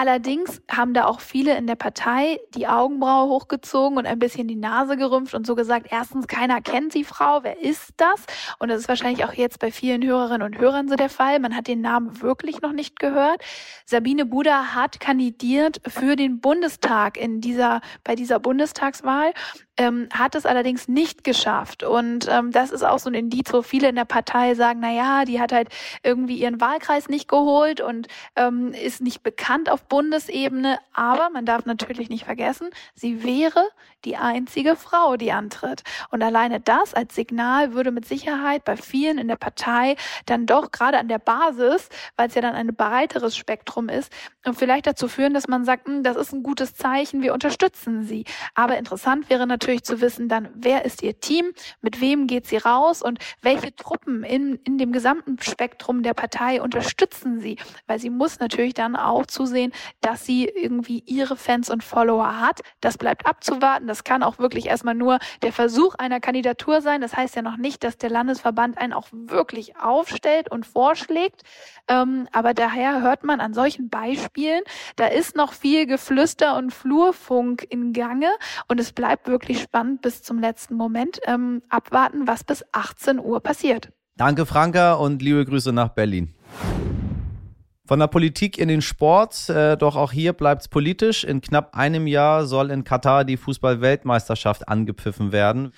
Allerdings 0.00 0.62
haben 0.70 0.94
da 0.94 1.04
auch 1.04 1.20
viele 1.20 1.58
in 1.58 1.66
der 1.66 1.74
Partei 1.74 2.40
die 2.54 2.66
Augenbraue 2.66 3.28
hochgezogen 3.28 3.98
und 3.98 4.06
ein 4.06 4.18
bisschen 4.18 4.48
die 4.48 4.56
Nase 4.56 4.96
gerümpft 4.96 5.34
und 5.34 5.46
so 5.46 5.54
gesagt, 5.54 5.88
erstens, 5.90 6.26
keiner 6.26 6.62
kennt 6.62 6.94
die 6.94 7.04
Frau, 7.04 7.40
wer 7.42 7.60
ist 7.60 7.92
das? 7.98 8.24
Und 8.58 8.70
das 8.70 8.80
ist 8.80 8.88
wahrscheinlich 8.88 9.26
auch 9.26 9.34
jetzt 9.34 9.58
bei 9.58 9.70
vielen 9.70 10.02
Hörerinnen 10.02 10.40
und 10.40 10.56
Hörern 10.56 10.88
so 10.88 10.96
der 10.96 11.10
Fall. 11.10 11.38
Man 11.38 11.54
hat 11.54 11.66
den 11.66 11.82
Namen 11.82 12.22
wirklich 12.22 12.62
noch 12.62 12.72
nicht 12.72 12.98
gehört. 12.98 13.42
Sabine 13.84 14.24
Buda 14.24 14.74
hat 14.74 15.00
kandidiert 15.00 15.82
für 15.86 16.16
den 16.16 16.40
Bundestag 16.40 17.18
in 17.18 17.42
dieser, 17.42 17.82
bei 18.02 18.14
dieser 18.14 18.38
Bundestagswahl 18.38 19.34
ähm, 19.80 20.10
hat 20.12 20.34
es 20.34 20.44
allerdings 20.44 20.88
nicht 20.88 21.24
geschafft. 21.24 21.82
Und 21.82 22.28
ähm, 22.28 22.52
das 22.52 22.70
ist 22.70 22.82
auch 22.82 22.98
so 22.98 23.08
ein 23.08 23.14
Indiz, 23.14 23.50
wo 23.50 23.62
viele 23.62 23.88
in 23.88 23.94
der 23.94 24.04
Partei 24.04 24.54
sagen, 24.54 24.80
na 24.82 24.92
ja, 24.92 25.24
die 25.24 25.40
hat 25.40 25.52
halt 25.52 25.70
irgendwie 26.02 26.36
ihren 26.36 26.60
Wahlkreis 26.60 27.08
nicht 27.08 27.28
geholt 27.28 27.80
und 27.80 28.06
ähm, 28.36 28.74
ist 28.74 29.00
nicht 29.00 29.22
bekannt 29.22 29.70
auf 29.70 29.84
Bundesebene. 29.84 30.78
Aber 30.92 31.30
man 31.30 31.46
darf 31.46 31.64
natürlich 31.64 32.10
nicht 32.10 32.26
vergessen, 32.26 32.68
sie 32.94 33.24
wäre 33.24 33.66
die 34.04 34.18
einzige 34.18 34.76
Frau, 34.76 35.16
die 35.16 35.32
antritt. 35.32 35.82
Und 36.10 36.22
alleine 36.22 36.60
das 36.60 36.92
als 36.92 37.14
Signal 37.14 37.72
würde 37.72 37.90
mit 37.90 38.06
Sicherheit 38.06 38.66
bei 38.66 38.76
vielen 38.76 39.16
in 39.16 39.28
der 39.28 39.36
Partei 39.36 39.96
dann 40.26 40.44
doch 40.44 40.72
gerade 40.72 40.98
an 40.98 41.08
der 41.08 41.18
Basis, 41.18 41.88
weil 42.16 42.28
es 42.28 42.34
ja 42.34 42.42
dann 42.42 42.54
ein 42.54 42.74
breiteres 42.74 43.34
Spektrum 43.34 43.88
ist, 43.88 44.12
vielleicht 44.52 44.86
dazu 44.86 45.08
führen, 45.08 45.32
dass 45.32 45.48
man 45.48 45.64
sagt, 45.64 45.86
hm, 45.86 46.02
das 46.02 46.16
ist 46.16 46.32
ein 46.32 46.42
gutes 46.42 46.74
Zeichen, 46.74 47.22
wir 47.22 47.32
unterstützen 47.32 48.04
sie. 48.04 48.24
Aber 48.54 48.76
interessant 48.76 49.30
wäre 49.30 49.46
natürlich 49.46 49.69
zu 49.78 50.00
wissen, 50.00 50.28
dann, 50.28 50.48
wer 50.54 50.84
ist 50.84 51.02
ihr 51.02 51.18
Team, 51.20 51.52
mit 51.80 52.00
wem 52.00 52.26
geht 52.26 52.46
sie 52.46 52.56
raus 52.56 53.02
und 53.02 53.18
welche 53.42 53.74
Truppen 53.74 54.24
in, 54.24 54.56
in 54.64 54.78
dem 54.78 54.92
gesamten 54.92 55.38
Spektrum 55.40 56.02
der 56.02 56.14
Partei 56.14 56.60
unterstützen 56.60 57.40
sie. 57.40 57.56
Weil 57.86 57.98
sie 57.98 58.10
muss 58.10 58.40
natürlich 58.40 58.74
dann 58.74 58.96
auch 58.96 59.26
zusehen, 59.26 59.72
dass 60.00 60.26
sie 60.26 60.46
irgendwie 60.46 61.02
ihre 61.06 61.36
Fans 61.36 61.70
und 61.70 61.84
Follower 61.84 62.40
hat. 62.40 62.60
Das 62.80 62.98
bleibt 62.98 63.26
abzuwarten. 63.26 63.86
Das 63.86 64.04
kann 64.04 64.22
auch 64.22 64.38
wirklich 64.38 64.66
erstmal 64.66 64.94
nur 64.94 65.18
der 65.42 65.52
Versuch 65.52 65.94
einer 65.94 66.20
Kandidatur 66.20 66.80
sein. 66.82 67.00
Das 67.00 67.16
heißt 67.16 67.36
ja 67.36 67.42
noch 67.42 67.56
nicht, 67.56 67.84
dass 67.84 67.96
der 67.96 68.10
Landesverband 68.10 68.78
einen 68.78 68.92
auch 68.92 69.08
wirklich 69.12 69.76
aufstellt 69.76 70.50
und 70.50 70.66
vorschlägt. 70.66 71.42
Ähm, 71.88 72.28
aber 72.32 72.54
daher 72.54 73.00
hört 73.02 73.24
man 73.24 73.40
an 73.40 73.54
solchen 73.54 73.88
Beispielen, 73.88 74.62
da 74.96 75.06
ist 75.06 75.36
noch 75.36 75.52
viel 75.52 75.86
Geflüster 75.86 76.56
und 76.56 76.72
Flurfunk 76.72 77.66
in 77.68 77.92
Gange 77.92 78.30
und 78.68 78.80
es 78.80 78.92
bleibt 78.92 79.28
wirklich 79.28 79.59
spannend 79.60 80.02
bis 80.02 80.22
zum 80.22 80.40
letzten 80.40 80.74
Moment. 80.74 81.20
Ähm, 81.26 81.62
abwarten, 81.68 82.26
was 82.26 82.44
bis 82.44 82.64
18 82.72 83.18
Uhr 83.18 83.40
passiert. 83.40 83.92
Danke, 84.16 84.46
Franka, 84.46 84.94
und 84.94 85.22
liebe 85.22 85.44
Grüße 85.44 85.72
nach 85.72 85.90
Berlin. 85.90 86.34
Von 87.86 87.98
der 87.98 88.06
Politik 88.06 88.56
in 88.58 88.68
den 88.68 88.82
Sport, 88.82 89.48
äh, 89.48 89.76
doch 89.76 89.96
auch 89.96 90.12
hier 90.12 90.32
bleibt 90.32 90.62
es 90.62 90.68
politisch. 90.68 91.24
In 91.24 91.40
knapp 91.40 91.74
einem 91.74 92.06
Jahr 92.06 92.46
soll 92.46 92.70
in 92.70 92.84
Katar 92.84 93.24
die 93.24 93.36
Fußball-Weltmeisterschaft 93.36 94.68
angepfiffen 94.68 95.32
werden. 95.32 95.72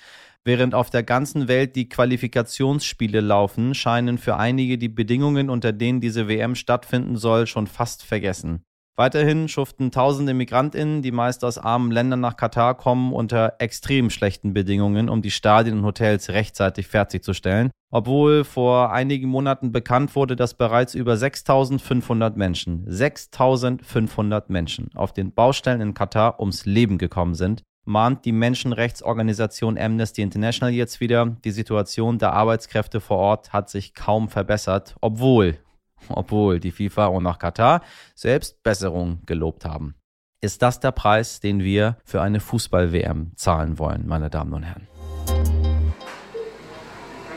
Während 0.45 0.75
auf 0.75 0.89
der 0.89 1.03
ganzen 1.03 1.47
Welt 1.47 1.75
die 1.75 1.87
Qualifikationsspiele 1.87 3.21
laufen, 3.21 3.73
scheinen 3.73 4.17
für 4.17 4.35
einige 4.35 4.77
die 4.77 4.89
Bedingungen, 4.89 5.49
unter 5.49 5.71
denen 5.71 6.01
diese 6.01 6.27
WM 6.27 6.55
stattfinden 6.55 7.15
soll, 7.15 7.47
schon 7.47 7.65
fast 7.65 8.03
vergessen. 8.03 8.63
Weiterhin 8.95 9.47
schuften 9.47 9.89
tausende 9.89 10.35
Migrantinnen, 10.35 11.01
die 11.01 11.11
meist 11.11 11.43
aus 11.43 11.57
armen 11.57 11.89
Ländern 11.89 12.19
nach 12.19 12.37
Katar 12.37 12.75
kommen, 12.75 13.11
unter 13.11 13.55
extrem 13.57 14.11
schlechten 14.11 14.53
Bedingungen, 14.53 15.09
um 15.09 15.23
die 15.23 15.31
Stadien 15.31 15.79
und 15.79 15.85
Hotels 15.85 16.29
rechtzeitig 16.29 16.87
fertigzustellen. 16.87 17.71
Obwohl 17.91 18.43
vor 18.43 18.91
einigen 18.91 19.29
Monaten 19.29 19.71
bekannt 19.71 20.15
wurde, 20.15 20.35
dass 20.35 20.53
bereits 20.53 20.93
über 20.93 21.17
6500 21.17 22.37
Menschen, 22.37 22.83
6500 22.85 24.51
Menschen 24.51 24.91
auf 24.93 25.11
den 25.11 25.31
Baustellen 25.33 25.81
in 25.81 25.93
Katar 25.95 26.39
ums 26.39 26.65
Leben 26.65 26.99
gekommen 26.99 27.33
sind, 27.33 27.63
mahnt 27.85 28.25
die 28.25 28.31
Menschenrechtsorganisation 28.31 29.77
Amnesty 29.77 30.21
International 30.21 30.73
jetzt 30.73 30.99
wieder, 30.99 31.35
die 31.43 31.51
Situation 31.51 32.19
der 32.19 32.33
Arbeitskräfte 32.33 33.01
vor 33.01 33.17
Ort 33.17 33.53
hat 33.53 33.69
sich 33.71 33.95
kaum 33.95 34.29
verbessert, 34.29 34.95
obwohl 35.01 35.57
obwohl 36.09 36.59
die 36.59 36.71
FIFA 36.71 37.07
und 37.07 37.25
auch 37.27 37.39
Katar 37.39 37.81
selbst 38.15 38.63
Besserung 38.63 39.21
gelobt 39.25 39.65
haben. 39.65 39.95
ist 40.41 40.61
das 40.61 40.79
der 40.81 40.91
Preis, 40.91 41.39
den 41.39 41.63
wir 41.63 41.97
für 42.03 42.21
eine 42.21 42.41
Fußball-WM 42.41 43.31
zahlen 43.35 43.79
wollen, 43.79 44.05
meine 44.07 44.29
Damen 44.29 44.53
und 44.53 44.63
Herren. 44.63 44.87
Ich 45.25 45.33
bin 45.33 45.53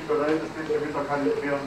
bereit, 0.09 0.41
Winter 0.83 1.05
kann 1.05 1.25
nicht 1.25 1.45
mehr 1.45 1.59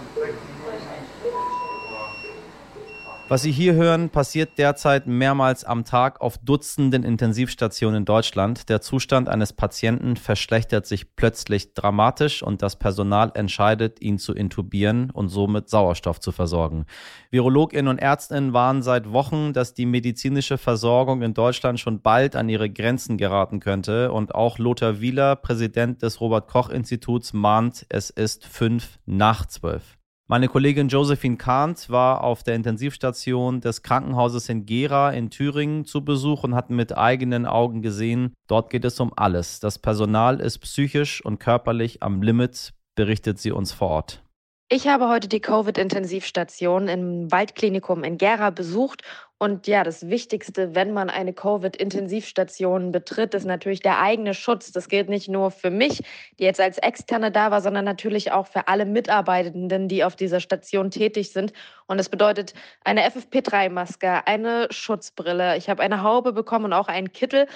was 3.29 3.43
Sie 3.43 3.51
hier 3.51 3.75
hören, 3.75 4.09
passiert 4.09 4.57
derzeit 4.57 5.05
mehrmals 5.05 5.63
am 5.63 5.85
Tag 5.85 6.19
auf 6.19 6.39
Dutzenden 6.39 7.03
Intensivstationen 7.03 7.97
in 7.97 8.05
Deutschland. 8.05 8.69
Der 8.69 8.81
Zustand 8.81 9.29
eines 9.29 9.53
Patienten 9.53 10.15
verschlechtert 10.15 10.87
sich 10.87 11.15
plötzlich 11.15 11.75
dramatisch 11.75 12.41
und 12.41 12.63
das 12.63 12.77
Personal 12.77 13.31
entscheidet, 13.35 14.01
ihn 14.01 14.17
zu 14.17 14.33
intubieren 14.33 15.11
und 15.11 15.29
somit 15.29 15.69
Sauerstoff 15.69 16.19
zu 16.19 16.31
versorgen. 16.31 16.85
Virologinnen 17.29 17.87
und 17.87 17.99
Ärztinnen 17.99 18.53
warnen 18.53 18.81
seit 18.81 19.11
Wochen, 19.11 19.53
dass 19.53 19.75
die 19.75 19.85
medizinische 19.85 20.57
Versorgung 20.57 21.21
in 21.21 21.35
Deutschland 21.35 21.79
schon 21.79 22.01
bald 22.01 22.35
an 22.35 22.49
ihre 22.49 22.71
Grenzen 22.71 23.17
geraten 23.17 23.59
könnte. 23.59 24.11
Und 24.11 24.33
auch 24.33 24.57
Lothar 24.57 25.01
Wieler, 25.01 25.35
Präsident 25.35 26.01
des 26.01 26.19
Robert 26.19 26.47
Koch 26.47 26.69
Instituts, 26.69 27.33
mahnt, 27.33 27.85
es 27.89 28.09
ist 28.09 28.47
fünf 28.47 28.97
nach 29.05 29.45
zwölf. 29.45 29.98
Meine 30.31 30.47
Kollegin 30.47 30.89
Josephine 30.89 31.37
Kahnt 31.37 31.89
war 31.89 32.23
auf 32.23 32.43
der 32.43 32.53
Intensivstation 32.53 33.61
des 33.61 33.81
Krankenhauses 33.81 34.47
in 34.47 34.67
Gera 34.67 35.09
in 35.09 35.31
Thüringen 35.31 35.85
zu 35.85 36.05
Besuch 36.05 36.43
und 36.43 36.53
hat 36.53 36.69
mit 36.69 36.95
eigenen 36.95 37.47
Augen 37.47 37.81
gesehen, 37.81 38.35
dort 38.45 38.69
geht 38.69 38.85
es 38.85 38.99
um 38.99 39.11
alles. 39.15 39.59
Das 39.59 39.79
Personal 39.79 40.39
ist 40.39 40.59
psychisch 40.59 41.25
und 41.25 41.39
körperlich 41.39 42.03
am 42.03 42.21
Limit, 42.21 42.73
berichtet 42.93 43.39
sie 43.39 43.51
uns 43.51 43.71
vor 43.71 43.87
Ort. 43.87 44.23
Ich 44.71 44.87
habe 44.87 45.09
heute 45.09 45.27
die 45.27 45.39
Covid-Intensivstation 45.39 46.89
im 46.89 47.31
Waldklinikum 47.31 48.03
in 48.03 48.19
Gera 48.19 48.51
besucht. 48.51 49.01
Und 49.41 49.67
ja, 49.67 49.85
das 49.85 50.09
Wichtigste, 50.09 50.75
wenn 50.75 50.91
man 50.91 51.09
eine 51.09 51.31
Covid-Intensivstation 51.31 52.91
betritt, 52.91 53.33
ist 53.33 53.45
natürlich 53.45 53.79
der 53.79 54.01
eigene 54.01 54.33
Schutz. 54.33 54.73
Das 54.73 54.89
gilt 54.89 55.07
nicht 55.07 55.29
nur 55.29 55.49
für 55.49 55.71
mich, 55.71 56.03
die 56.37 56.43
jetzt 56.43 56.59
als 56.59 56.77
Externe 56.77 57.31
da 57.31 57.49
war, 57.49 57.61
sondern 57.61 57.85
natürlich 57.85 58.33
auch 58.33 58.47
für 58.47 58.67
alle 58.67 58.85
Mitarbeitenden, 58.85 59.87
die 59.87 60.03
auf 60.03 60.17
dieser 60.17 60.41
Station 60.41 60.91
tätig 60.91 61.31
sind. 61.31 61.53
Und 61.87 61.99
es 61.99 62.09
bedeutet 62.09 62.53
eine 62.83 63.07
FFP3-Maske, 63.09 64.27
eine 64.27 64.67
Schutzbrille. 64.71 65.55
Ich 65.55 65.69
habe 65.69 65.81
eine 65.83 66.03
Haube 66.03 66.33
bekommen 66.33 66.65
und 66.65 66.73
auch 66.73 66.89
einen 66.89 67.13
Kittel. 67.13 67.47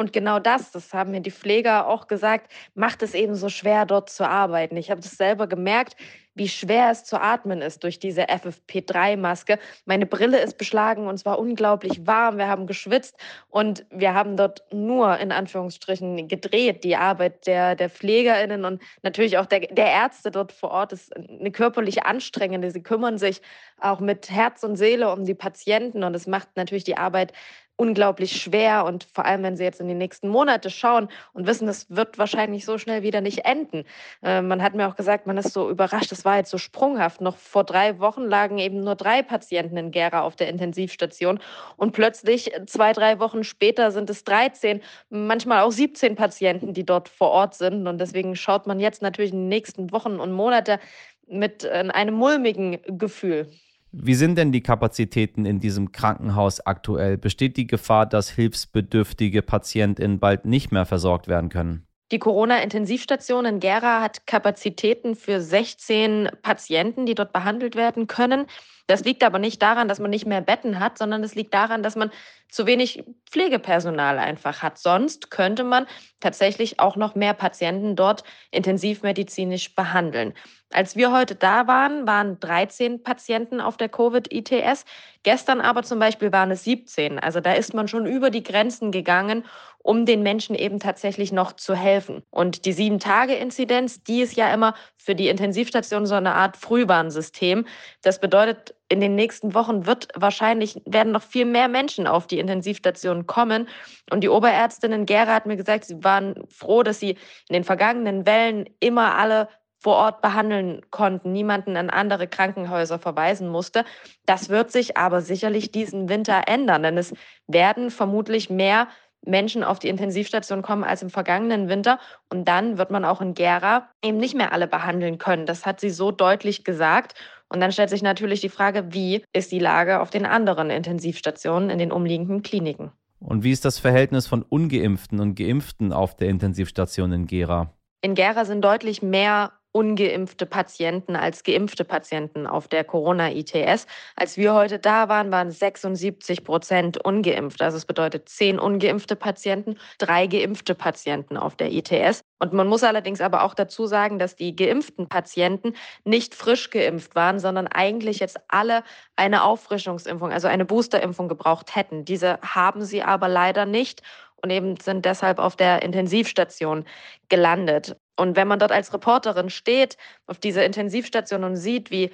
Und 0.00 0.14
genau 0.14 0.38
das, 0.38 0.70
das 0.70 0.94
haben 0.94 1.10
mir 1.10 1.20
die 1.20 1.30
Pfleger 1.30 1.86
auch 1.86 2.06
gesagt, 2.06 2.50
macht 2.74 3.02
es 3.02 3.12
eben 3.12 3.34
so 3.34 3.50
schwer, 3.50 3.84
dort 3.84 4.08
zu 4.08 4.26
arbeiten. 4.26 4.78
Ich 4.78 4.90
habe 4.90 5.02
das 5.02 5.18
selber 5.18 5.46
gemerkt, 5.46 5.94
wie 6.34 6.48
schwer 6.48 6.88
es 6.90 7.04
zu 7.04 7.20
atmen 7.20 7.60
ist 7.60 7.84
durch 7.84 7.98
diese 7.98 8.22
FFP3-Maske. 8.30 9.58
Meine 9.84 10.06
Brille 10.06 10.40
ist 10.40 10.56
beschlagen 10.56 11.06
und 11.06 11.16
es 11.16 11.26
war 11.26 11.38
unglaublich 11.38 12.06
warm. 12.06 12.38
Wir 12.38 12.48
haben 12.48 12.66
geschwitzt 12.66 13.14
und 13.50 13.84
wir 13.90 14.14
haben 14.14 14.38
dort 14.38 14.62
nur 14.72 15.18
in 15.18 15.32
Anführungsstrichen 15.32 16.28
gedreht. 16.28 16.82
Die 16.82 16.96
Arbeit 16.96 17.46
der, 17.46 17.74
der 17.74 17.90
PflegerInnen 17.90 18.64
und 18.64 18.80
natürlich 19.02 19.36
auch 19.36 19.44
der, 19.44 19.60
der 19.60 19.88
Ärzte 19.88 20.30
dort 20.30 20.52
vor 20.52 20.70
Ort 20.70 20.94
ist 20.94 21.14
eine 21.14 21.50
körperliche 21.50 22.06
anstrengende. 22.06 22.70
Sie 22.70 22.82
kümmern 22.82 23.18
sich 23.18 23.42
auch 23.78 24.00
mit 24.00 24.30
Herz 24.30 24.62
und 24.62 24.76
Seele 24.76 25.12
um 25.12 25.26
die 25.26 25.34
Patienten 25.34 26.04
und 26.04 26.14
es 26.14 26.26
macht 26.26 26.48
natürlich 26.56 26.84
die 26.84 26.96
Arbeit 26.96 27.34
unglaublich 27.80 28.42
schwer 28.42 28.84
und 28.84 29.04
vor 29.04 29.24
allem, 29.24 29.42
wenn 29.42 29.56
Sie 29.56 29.64
jetzt 29.64 29.80
in 29.80 29.88
die 29.88 29.94
nächsten 29.94 30.28
Monate 30.28 30.68
schauen 30.68 31.08
und 31.32 31.46
wissen, 31.46 31.66
das 31.66 31.88
wird 31.88 32.18
wahrscheinlich 32.18 32.66
so 32.66 32.76
schnell 32.76 33.02
wieder 33.02 33.22
nicht 33.22 33.46
enden. 33.46 33.84
Äh, 34.22 34.42
man 34.42 34.62
hat 34.62 34.74
mir 34.74 34.86
auch 34.86 34.96
gesagt, 34.96 35.26
man 35.26 35.38
ist 35.38 35.54
so 35.54 35.70
überrascht, 35.70 36.12
das 36.12 36.26
war 36.26 36.36
jetzt 36.36 36.50
so 36.50 36.58
sprunghaft. 36.58 37.22
Noch 37.22 37.38
vor 37.38 37.64
drei 37.64 37.98
Wochen 37.98 38.24
lagen 38.24 38.58
eben 38.58 38.84
nur 38.84 38.96
drei 38.96 39.22
Patienten 39.22 39.78
in 39.78 39.92
Gera 39.92 40.20
auf 40.20 40.36
der 40.36 40.48
Intensivstation 40.48 41.40
und 41.78 41.92
plötzlich 41.92 42.52
zwei, 42.66 42.92
drei 42.92 43.18
Wochen 43.18 43.44
später 43.44 43.92
sind 43.92 44.10
es 44.10 44.24
13, 44.24 44.82
manchmal 45.08 45.62
auch 45.62 45.72
17 45.72 46.16
Patienten, 46.16 46.74
die 46.74 46.84
dort 46.84 47.08
vor 47.08 47.30
Ort 47.30 47.54
sind 47.54 47.86
und 47.86 47.98
deswegen 47.98 48.36
schaut 48.36 48.66
man 48.66 48.78
jetzt 48.78 49.00
natürlich 49.00 49.32
in 49.32 49.38
den 49.38 49.48
nächsten 49.48 49.90
Wochen 49.90 50.20
und 50.20 50.32
Monate 50.32 50.80
mit 51.26 51.64
äh, 51.64 51.88
einem 51.90 52.14
mulmigen 52.14 52.78
Gefühl. 52.98 53.48
Wie 53.92 54.14
sind 54.14 54.38
denn 54.38 54.52
die 54.52 54.62
Kapazitäten 54.62 55.44
in 55.44 55.58
diesem 55.58 55.90
Krankenhaus 55.90 56.60
aktuell? 56.60 57.18
Besteht 57.18 57.56
die 57.56 57.66
Gefahr, 57.66 58.06
dass 58.06 58.30
hilfsbedürftige 58.30 59.42
PatientInnen 59.42 60.20
bald 60.20 60.44
nicht 60.44 60.70
mehr 60.70 60.86
versorgt 60.86 61.26
werden 61.26 61.48
können? 61.48 61.86
Die 62.12 62.18
Corona-Intensivstation 62.18 63.44
in 63.44 63.60
Gera 63.60 64.00
hat 64.00 64.26
Kapazitäten 64.26 65.14
für 65.14 65.40
16 65.40 66.28
Patienten, 66.42 67.06
die 67.06 67.14
dort 67.14 67.32
behandelt 67.32 67.76
werden 67.76 68.08
können. 68.08 68.46
Das 68.90 69.04
liegt 69.04 69.22
aber 69.22 69.38
nicht 69.38 69.62
daran, 69.62 69.86
dass 69.86 70.00
man 70.00 70.10
nicht 70.10 70.26
mehr 70.26 70.40
Betten 70.40 70.80
hat, 70.80 70.98
sondern 70.98 71.22
es 71.22 71.36
liegt 71.36 71.54
daran, 71.54 71.84
dass 71.84 71.94
man 71.94 72.10
zu 72.48 72.66
wenig 72.66 73.04
Pflegepersonal 73.30 74.18
einfach 74.18 74.62
hat. 74.62 74.78
Sonst 74.78 75.30
könnte 75.30 75.62
man 75.62 75.86
tatsächlich 76.18 76.80
auch 76.80 76.96
noch 76.96 77.14
mehr 77.14 77.32
Patienten 77.32 77.94
dort 77.94 78.24
intensivmedizinisch 78.50 79.76
behandeln. 79.76 80.34
Als 80.72 80.96
wir 80.96 81.12
heute 81.12 81.36
da 81.36 81.68
waren, 81.68 82.08
waren 82.08 82.40
13 82.40 83.04
Patienten 83.04 83.60
auf 83.60 83.76
der 83.76 83.88
Covid-ITS. 83.88 84.84
Gestern 85.22 85.60
aber 85.60 85.84
zum 85.84 86.00
Beispiel 86.00 86.32
waren 86.32 86.50
es 86.50 86.64
17. 86.64 87.20
Also 87.20 87.40
da 87.40 87.52
ist 87.52 87.74
man 87.74 87.86
schon 87.86 88.06
über 88.06 88.30
die 88.30 88.42
Grenzen 88.42 88.90
gegangen, 88.90 89.44
um 89.78 90.04
den 90.04 90.22
Menschen 90.22 90.56
eben 90.56 90.80
tatsächlich 90.80 91.30
noch 91.30 91.52
zu 91.52 91.76
helfen. 91.76 92.22
Und 92.30 92.64
die 92.64 92.72
Sieben-Tage-Inzidenz, 92.72 94.02
die 94.02 94.20
ist 94.20 94.36
ja 94.36 94.52
immer 94.52 94.74
für 94.96 95.14
die 95.14 95.28
Intensivstation 95.28 96.06
so 96.06 96.16
eine 96.16 96.34
Art 96.34 96.56
Frühwarnsystem. 96.56 97.66
Das 98.02 98.20
bedeutet, 98.20 98.74
in 98.90 99.00
den 99.00 99.14
nächsten 99.14 99.54
Wochen 99.54 99.86
wird 99.86 100.08
wahrscheinlich, 100.16 100.82
werden 100.84 101.12
noch 101.12 101.22
viel 101.22 101.44
mehr 101.44 101.68
Menschen 101.68 102.08
auf 102.08 102.26
die 102.26 102.40
Intensivstation 102.40 103.26
kommen. 103.26 103.68
Und 104.10 104.22
die 104.22 104.28
Oberärztin 104.28 104.92
in 104.92 105.06
Gera 105.06 105.32
hat 105.32 105.46
mir 105.46 105.56
gesagt, 105.56 105.84
sie 105.84 106.02
waren 106.02 106.34
froh, 106.48 106.82
dass 106.82 106.98
sie 106.98 107.10
in 107.10 107.52
den 107.52 107.64
vergangenen 107.64 108.26
Wellen 108.26 108.68
immer 108.80 109.16
alle 109.16 109.48
vor 109.78 109.94
Ort 109.94 110.20
behandeln 110.20 110.82
konnten, 110.90 111.32
niemanden 111.32 111.76
an 111.76 111.88
andere 111.88 112.26
Krankenhäuser 112.26 112.98
verweisen 112.98 113.48
musste. 113.48 113.84
Das 114.26 114.48
wird 114.48 114.72
sich 114.72 114.96
aber 114.96 115.22
sicherlich 115.22 115.70
diesen 115.70 116.08
Winter 116.08 116.42
ändern, 116.46 116.82
denn 116.82 116.98
es 116.98 117.14
werden 117.46 117.90
vermutlich 117.90 118.50
mehr 118.50 118.88
Menschen 119.24 119.62
auf 119.62 119.78
die 119.78 119.88
Intensivstation 119.88 120.62
kommen 120.62 120.82
als 120.82 121.02
im 121.02 121.10
vergangenen 121.10 121.68
Winter. 121.68 122.00
Und 122.28 122.48
dann 122.48 122.76
wird 122.76 122.90
man 122.90 123.04
auch 123.04 123.20
in 123.20 123.34
Gera 123.34 123.88
eben 124.02 124.16
nicht 124.16 124.34
mehr 124.34 124.52
alle 124.52 124.66
behandeln 124.66 125.18
können. 125.18 125.46
Das 125.46 125.64
hat 125.64 125.80
sie 125.80 125.90
so 125.90 126.10
deutlich 126.10 126.64
gesagt. 126.64 127.14
Und 127.52 127.60
dann 127.60 127.72
stellt 127.72 127.90
sich 127.90 128.02
natürlich 128.02 128.40
die 128.40 128.48
Frage, 128.48 128.94
wie 128.94 129.24
ist 129.32 129.52
die 129.52 129.58
Lage 129.58 130.00
auf 130.00 130.10
den 130.10 130.24
anderen 130.24 130.70
Intensivstationen 130.70 131.68
in 131.68 131.78
den 131.78 131.92
umliegenden 131.92 132.42
Kliniken? 132.42 132.92
Und 133.18 133.44
wie 133.44 133.50
ist 133.50 133.64
das 133.64 133.78
Verhältnis 133.78 134.26
von 134.26 134.42
ungeimpften 134.42 135.20
und 135.20 135.34
geimpften 135.34 135.92
auf 135.92 136.16
der 136.16 136.28
Intensivstation 136.28 137.12
in 137.12 137.26
Gera? 137.26 137.74
In 138.02 138.14
Gera 138.14 138.44
sind 138.44 138.62
deutlich 138.62 139.02
mehr 139.02 139.52
ungeimpfte 139.72 140.46
Patienten 140.46 141.16
als 141.16 141.44
geimpfte 141.44 141.84
Patienten 141.84 142.46
auf 142.46 142.66
der 142.66 142.84
Corona-ITS. 142.84 143.86
Als 144.16 144.36
wir 144.36 144.54
heute 144.54 144.78
da 144.78 145.08
waren, 145.08 145.30
waren 145.30 145.50
76 145.50 146.44
Prozent 146.44 147.04
ungeimpft. 147.04 147.62
Also 147.62 147.76
es 147.76 147.84
bedeutet 147.84 148.28
zehn 148.28 148.58
ungeimpfte 148.58 149.16
Patienten, 149.16 149.76
drei 149.98 150.26
geimpfte 150.26 150.74
Patienten 150.74 151.36
auf 151.36 151.54
der 151.56 151.72
ITS. 151.72 152.19
Und 152.40 152.54
man 152.54 152.66
muss 152.66 152.82
allerdings 152.82 153.20
aber 153.20 153.44
auch 153.44 153.54
dazu 153.54 153.86
sagen, 153.86 154.18
dass 154.18 154.34
die 154.34 154.56
geimpften 154.56 155.08
Patienten 155.08 155.74
nicht 156.04 156.34
frisch 156.34 156.70
geimpft 156.70 157.14
waren, 157.14 157.38
sondern 157.38 157.66
eigentlich 157.66 158.18
jetzt 158.18 158.40
alle 158.48 158.82
eine 159.14 159.44
Auffrischungsimpfung, 159.44 160.32
also 160.32 160.48
eine 160.48 160.64
Boosterimpfung 160.64 161.28
gebraucht 161.28 161.76
hätten. 161.76 162.06
Diese 162.06 162.40
haben 162.40 162.82
sie 162.82 163.02
aber 163.02 163.28
leider 163.28 163.66
nicht 163.66 164.02
und 164.42 164.50
eben 164.50 164.76
sind 164.78 165.04
deshalb 165.04 165.38
auf 165.38 165.54
der 165.54 165.82
Intensivstation 165.82 166.86
gelandet. 167.28 167.96
Und 168.16 168.36
wenn 168.36 168.48
man 168.48 168.58
dort 168.58 168.72
als 168.72 168.92
Reporterin 168.94 169.50
steht 169.50 169.98
auf 170.26 170.38
dieser 170.38 170.64
Intensivstation 170.64 171.44
und 171.44 171.56
sieht, 171.56 171.90
wie 171.90 172.10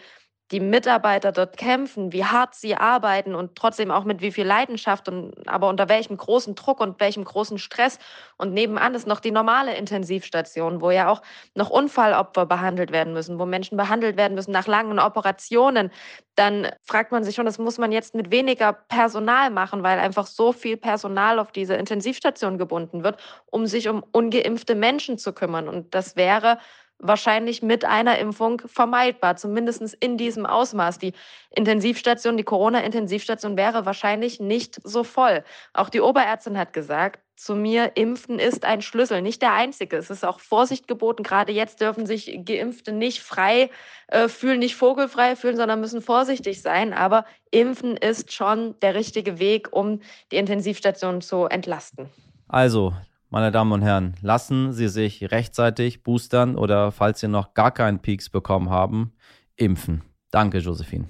die 0.52 0.60
Mitarbeiter 0.60 1.32
dort 1.32 1.56
kämpfen, 1.56 2.12
wie 2.12 2.24
hart 2.24 2.54
sie 2.54 2.76
arbeiten 2.76 3.34
und 3.34 3.56
trotzdem 3.56 3.90
auch 3.90 4.04
mit 4.04 4.20
wie 4.20 4.30
viel 4.30 4.46
Leidenschaft 4.46 5.08
und 5.08 5.34
aber 5.48 5.68
unter 5.68 5.88
welchem 5.88 6.16
großen 6.16 6.54
Druck 6.54 6.80
und 6.80 7.00
welchem 7.00 7.24
großen 7.24 7.58
Stress. 7.58 7.98
Und 8.36 8.52
nebenan 8.52 8.94
ist 8.94 9.08
noch 9.08 9.18
die 9.18 9.32
normale 9.32 9.76
Intensivstation, 9.76 10.80
wo 10.80 10.92
ja 10.92 11.08
auch 11.08 11.22
noch 11.54 11.70
Unfallopfer 11.70 12.46
behandelt 12.46 12.92
werden 12.92 13.12
müssen, 13.12 13.40
wo 13.40 13.46
Menschen 13.46 13.76
behandelt 13.76 14.16
werden 14.16 14.34
müssen 14.34 14.52
nach 14.52 14.68
langen 14.68 15.00
Operationen. 15.00 15.90
Dann 16.36 16.68
fragt 16.84 17.10
man 17.10 17.24
sich 17.24 17.34
schon, 17.34 17.46
das 17.46 17.58
muss 17.58 17.78
man 17.78 17.90
jetzt 17.90 18.14
mit 18.14 18.30
weniger 18.30 18.72
Personal 18.72 19.50
machen, 19.50 19.82
weil 19.82 19.98
einfach 19.98 20.26
so 20.26 20.52
viel 20.52 20.76
Personal 20.76 21.40
auf 21.40 21.50
diese 21.50 21.74
Intensivstation 21.74 22.56
gebunden 22.56 23.02
wird, 23.02 23.18
um 23.46 23.66
sich 23.66 23.88
um 23.88 24.04
ungeimpfte 24.12 24.76
Menschen 24.76 25.18
zu 25.18 25.32
kümmern. 25.32 25.68
Und 25.68 25.92
das 25.94 26.14
wäre 26.14 26.58
wahrscheinlich 26.98 27.62
mit 27.62 27.84
einer 27.84 28.18
Impfung 28.18 28.62
vermeidbar, 28.66 29.36
zumindest 29.36 29.94
in 30.00 30.16
diesem 30.16 30.46
Ausmaß. 30.46 30.98
Die 30.98 31.12
Intensivstation, 31.50 32.36
die 32.36 32.44
Corona-Intensivstation 32.44 33.56
wäre 33.56 33.86
wahrscheinlich 33.86 34.40
nicht 34.40 34.80
so 34.84 35.04
voll. 35.04 35.44
Auch 35.72 35.88
die 35.88 36.00
Oberärztin 36.00 36.58
hat 36.58 36.72
gesagt, 36.72 37.20
zu 37.36 37.54
mir, 37.54 37.92
Impfen 37.96 38.38
ist 38.38 38.64
ein 38.64 38.80
Schlüssel, 38.80 39.20
nicht 39.20 39.42
der 39.42 39.52
einzige. 39.52 39.96
Es 39.98 40.08
ist 40.08 40.24
auch 40.24 40.40
Vorsicht 40.40 40.88
geboten. 40.88 41.22
Gerade 41.22 41.52
jetzt 41.52 41.82
dürfen 41.82 42.06
sich 42.06 42.40
Geimpfte 42.44 42.92
nicht 42.92 43.20
frei 43.20 43.70
äh, 44.08 44.28
fühlen, 44.28 44.58
nicht 44.58 44.74
vogelfrei 44.74 45.36
fühlen, 45.36 45.56
sondern 45.56 45.80
müssen 45.80 46.00
vorsichtig 46.00 46.62
sein. 46.62 46.94
Aber 46.94 47.26
Impfen 47.50 47.96
ist 47.98 48.32
schon 48.32 48.78
der 48.80 48.94
richtige 48.94 49.38
Weg, 49.38 49.68
um 49.70 50.00
die 50.32 50.36
Intensivstation 50.36 51.20
zu 51.20 51.44
entlasten. 51.44 52.08
Also, 52.48 52.94
meine 53.30 53.50
Damen 53.50 53.72
und 53.72 53.82
Herren, 53.82 54.14
lassen 54.22 54.72
Sie 54.72 54.88
sich 54.88 55.30
rechtzeitig 55.30 56.02
boostern 56.02 56.56
oder 56.56 56.92
falls 56.92 57.20
Sie 57.20 57.28
noch 57.28 57.54
gar 57.54 57.70
keinen 57.70 58.00
Peaks 58.00 58.28
bekommen 58.28 58.70
haben, 58.70 59.12
impfen. 59.56 60.02
Danke, 60.30 60.58
Josephine. 60.58 61.08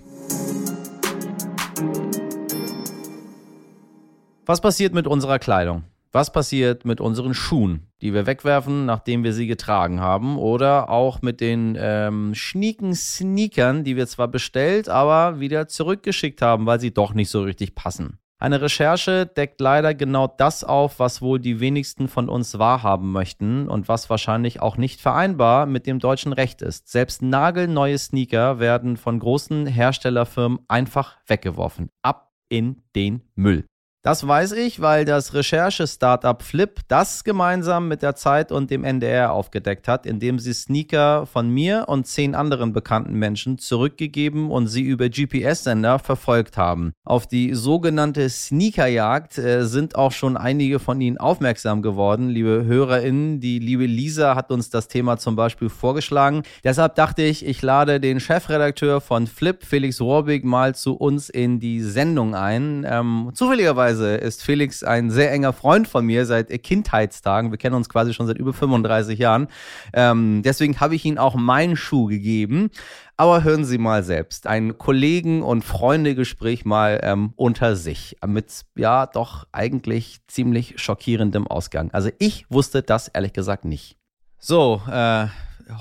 Was 4.47 4.61
passiert 4.61 4.95
mit 4.95 5.07
unserer 5.07 5.39
Kleidung? 5.39 5.85
Was 6.13 6.33
passiert 6.33 6.85
mit 6.87 7.01
unseren 7.01 7.35
Schuhen, 7.35 7.89
die 8.01 8.15
wir 8.15 8.27
wegwerfen, 8.27 8.87
nachdem 8.87 9.23
wir 9.23 9.35
sie 9.35 9.47
getragen 9.47 10.01
haben? 10.01 10.39
Oder 10.39 10.89
auch 10.89 11.21
mit 11.21 11.41
den 11.41 11.77
ähm, 11.79 12.35
schnieken 12.35 12.95
Sneakern, 12.95 13.85
die 13.85 13.97
wir 13.97 14.07
zwar 14.07 14.29
bestellt, 14.29 14.89
aber 14.89 15.41
wieder 15.41 15.69
zurückgeschickt 15.69 16.41
haben, 16.41 16.65
weil 16.65 16.81
sie 16.81 16.95
doch 16.95 17.13
nicht 17.13 17.29
so 17.29 17.43
richtig 17.43 17.75
passen? 17.75 18.19
Eine 18.39 18.61
Recherche 18.61 19.25
deckt 19.25 19.61
leider 19.63 19.95
genau 19.95 20.27
das 20.27 20.63
auf, 20.63 20.99
was 20.99 21.23
wohl 21.23 21.41
die 21.41 21.59
wenigsten 21.59 22.07
von 22.07 22.29
uns 22.29 22.59
wahrhaben 22.59 23.11
möchten 23.11 23.67
und 23.67 23.89
was 23.89 24.11
wahrscheinlich 24.11 24.61
auch 24.61 24.77
nicht 24.77 25.01
vereinbar 25.01 25.65
mit 25.65 25.87
dem 25.87 26.01
deutschen 26.01 26.35
Recht 26.35 26.61
ist. 26.61 26.89
Selbst 26.89 27.23
nagelneue 27.23 27.97
Sneaker 27.97 28.59
werden 28.59 28.99
von 28.99 29.19
großen 29.19 29.67
Herstellerfirmen 29.67 30.59
einfach 30.69 31.17
weggeworfen. 31.27 31.89
Ab 32.03 32.35
in 32.51 32.83
den 32.95 33.23
Müll. 33.35 33.65
Das 34.07 34.25
weiß 34.25 34.53
ich, 34.53 34.81
weil 34.81 35.05
das 35.05 35.35
Recherche-Startup 35.35 36.41
Flip 36.41 36.79
das 36.87 37.25
gemeinsam 37.25 37.89
mit 37.89 38.03
der 38.03 38.15
Zeit 38.15 38.53
und 38.53 38.71
dem 38.71 38.85
NDR 38.85 39.33
aufgedeckt 39.33 39.89
hat, 39.89 40.07
indem 40.07 40.39
sie 40.39 40.53
Sneaker 40.53 41.27
von 41.27 41.49
mir 41.49 41.87
und 41.89 42.07
zehn 42.07 42.37
anderen 42.37 42.73
bekannten 42.73 43.15
Menschen 43.15 43.59
zurückgegeben 43.59 44.53
und 44.53 44.69
sie 44.69 44.83
über 44.83 45.09
GPS-Sender 45.09 45.99
verfolgt 45.99 46.57
haben. 46.57 46.93
Auf 47.05 47.27
die 47.27 47.53
sogenannte 47.55 48.31
Sneakerjagd 48.31 49.39
äh, 49.39 49.65
sind 49.65 49.97
auch 49.97 50.13
schon 50.13 50.37
einige 50.37 50.79
von 50.79 51.01
Ihnen 51.01 51.19
aufmerksam 51.19 51.83
geworden, 51.83 52.29
liebe 52.29 52.65
HörerInnen. 52.65 53.41
Die 53.41 53.59
liebe 53.59 53.87
Lisa 53.87 54.37
hat 54.37 54.53
uns 54.53 54.71
das 54.71 54.87
Thema 54.87 55.17
zum 55.17 55.35
Beispiel 55.35 55.69
vorgeschlagen. 55.69 56.45
Deshalb 56.63 56.95
dachte 56.95 57.23
ich, 57.23 57.45
ich 57.45 57.61
lade 57.61 57.99
den 57.99 58.21
Chefredakteur 58.21 59.01
von 59.01 59.27
Flip, 59.27 59.65
Felix 59.65 60.01
Rohrbig, 60.01 60.45
mal 60.45 60.77
zu 60.77 60.95
uns 60.95 61.29
in 61.29 61.59
die 61.59 61.81
Sendung 61.81 62.37
ein. 62.37 62.87
Ähm, 62.89 63.33
zufälligerweise 63.35 63.96
Lustigerweise 63.97 64.17
ist 64.17 64.43
Felix 64.43 64.83
ein 64.83 65.11
sehr 65.11 65.33
enger 65.33 65.53
Freund 65.53 65.89
von 65.89 66.05
mir 66.05 66.27
seit 66.27 66.49
Kindheitstagen. 66.63 67.51
Wir 67.51 67.59
kennen 67.59 67.75
uns 67.75 67.89
quasi 67.89 68.13
schon 68.13 68.27
seit 68.27 68.39
über 68.39 68.53
35 68.53 69.19
Jahren. 69.19 69.49
Ähm, 69.93 70.43
deswegen 70.45 70.81
habe 70.81 70.95
ich 70.95 71.05
ihm 71.05 71.19
auch 71.19 71.35
meinen 71.35 71.77
Schuh 71.77 72.07
gegeben. 72.07 72.71
Aber 73.17 73.43
hören 73.43 73.65
Sie 73.65 73.79
mal 73.79 74.03
selbst. 74.03 74.47
Ein 74.47 74.77
Kollegen- 74.77 75.43
und 75.43 75.65
Freundegespräch 75.65 76.67
mal 76.67 77.01
ähm, 77.03 77.33
unter 77.37 77.77
sich. 77.77 78.17
Mit, 78.27 78.65
ja, 78.77 79.07
doch 79.07 79.47
eigentlich 79.53 80.19
ziemlich 80.27 80.75
schockierendem 80.77 81.47
Ausgang. 81.47 81.91
Also 81.93 82.11
ich 82.19 82.45
wusste 82.51 82.83
das 82.83 83.09
ehrlich 83.09 83.33
gesagt 83.33 83.65
nicht. 83.65 83.97
So, 84.39 84.83
äh, 84.91 85.29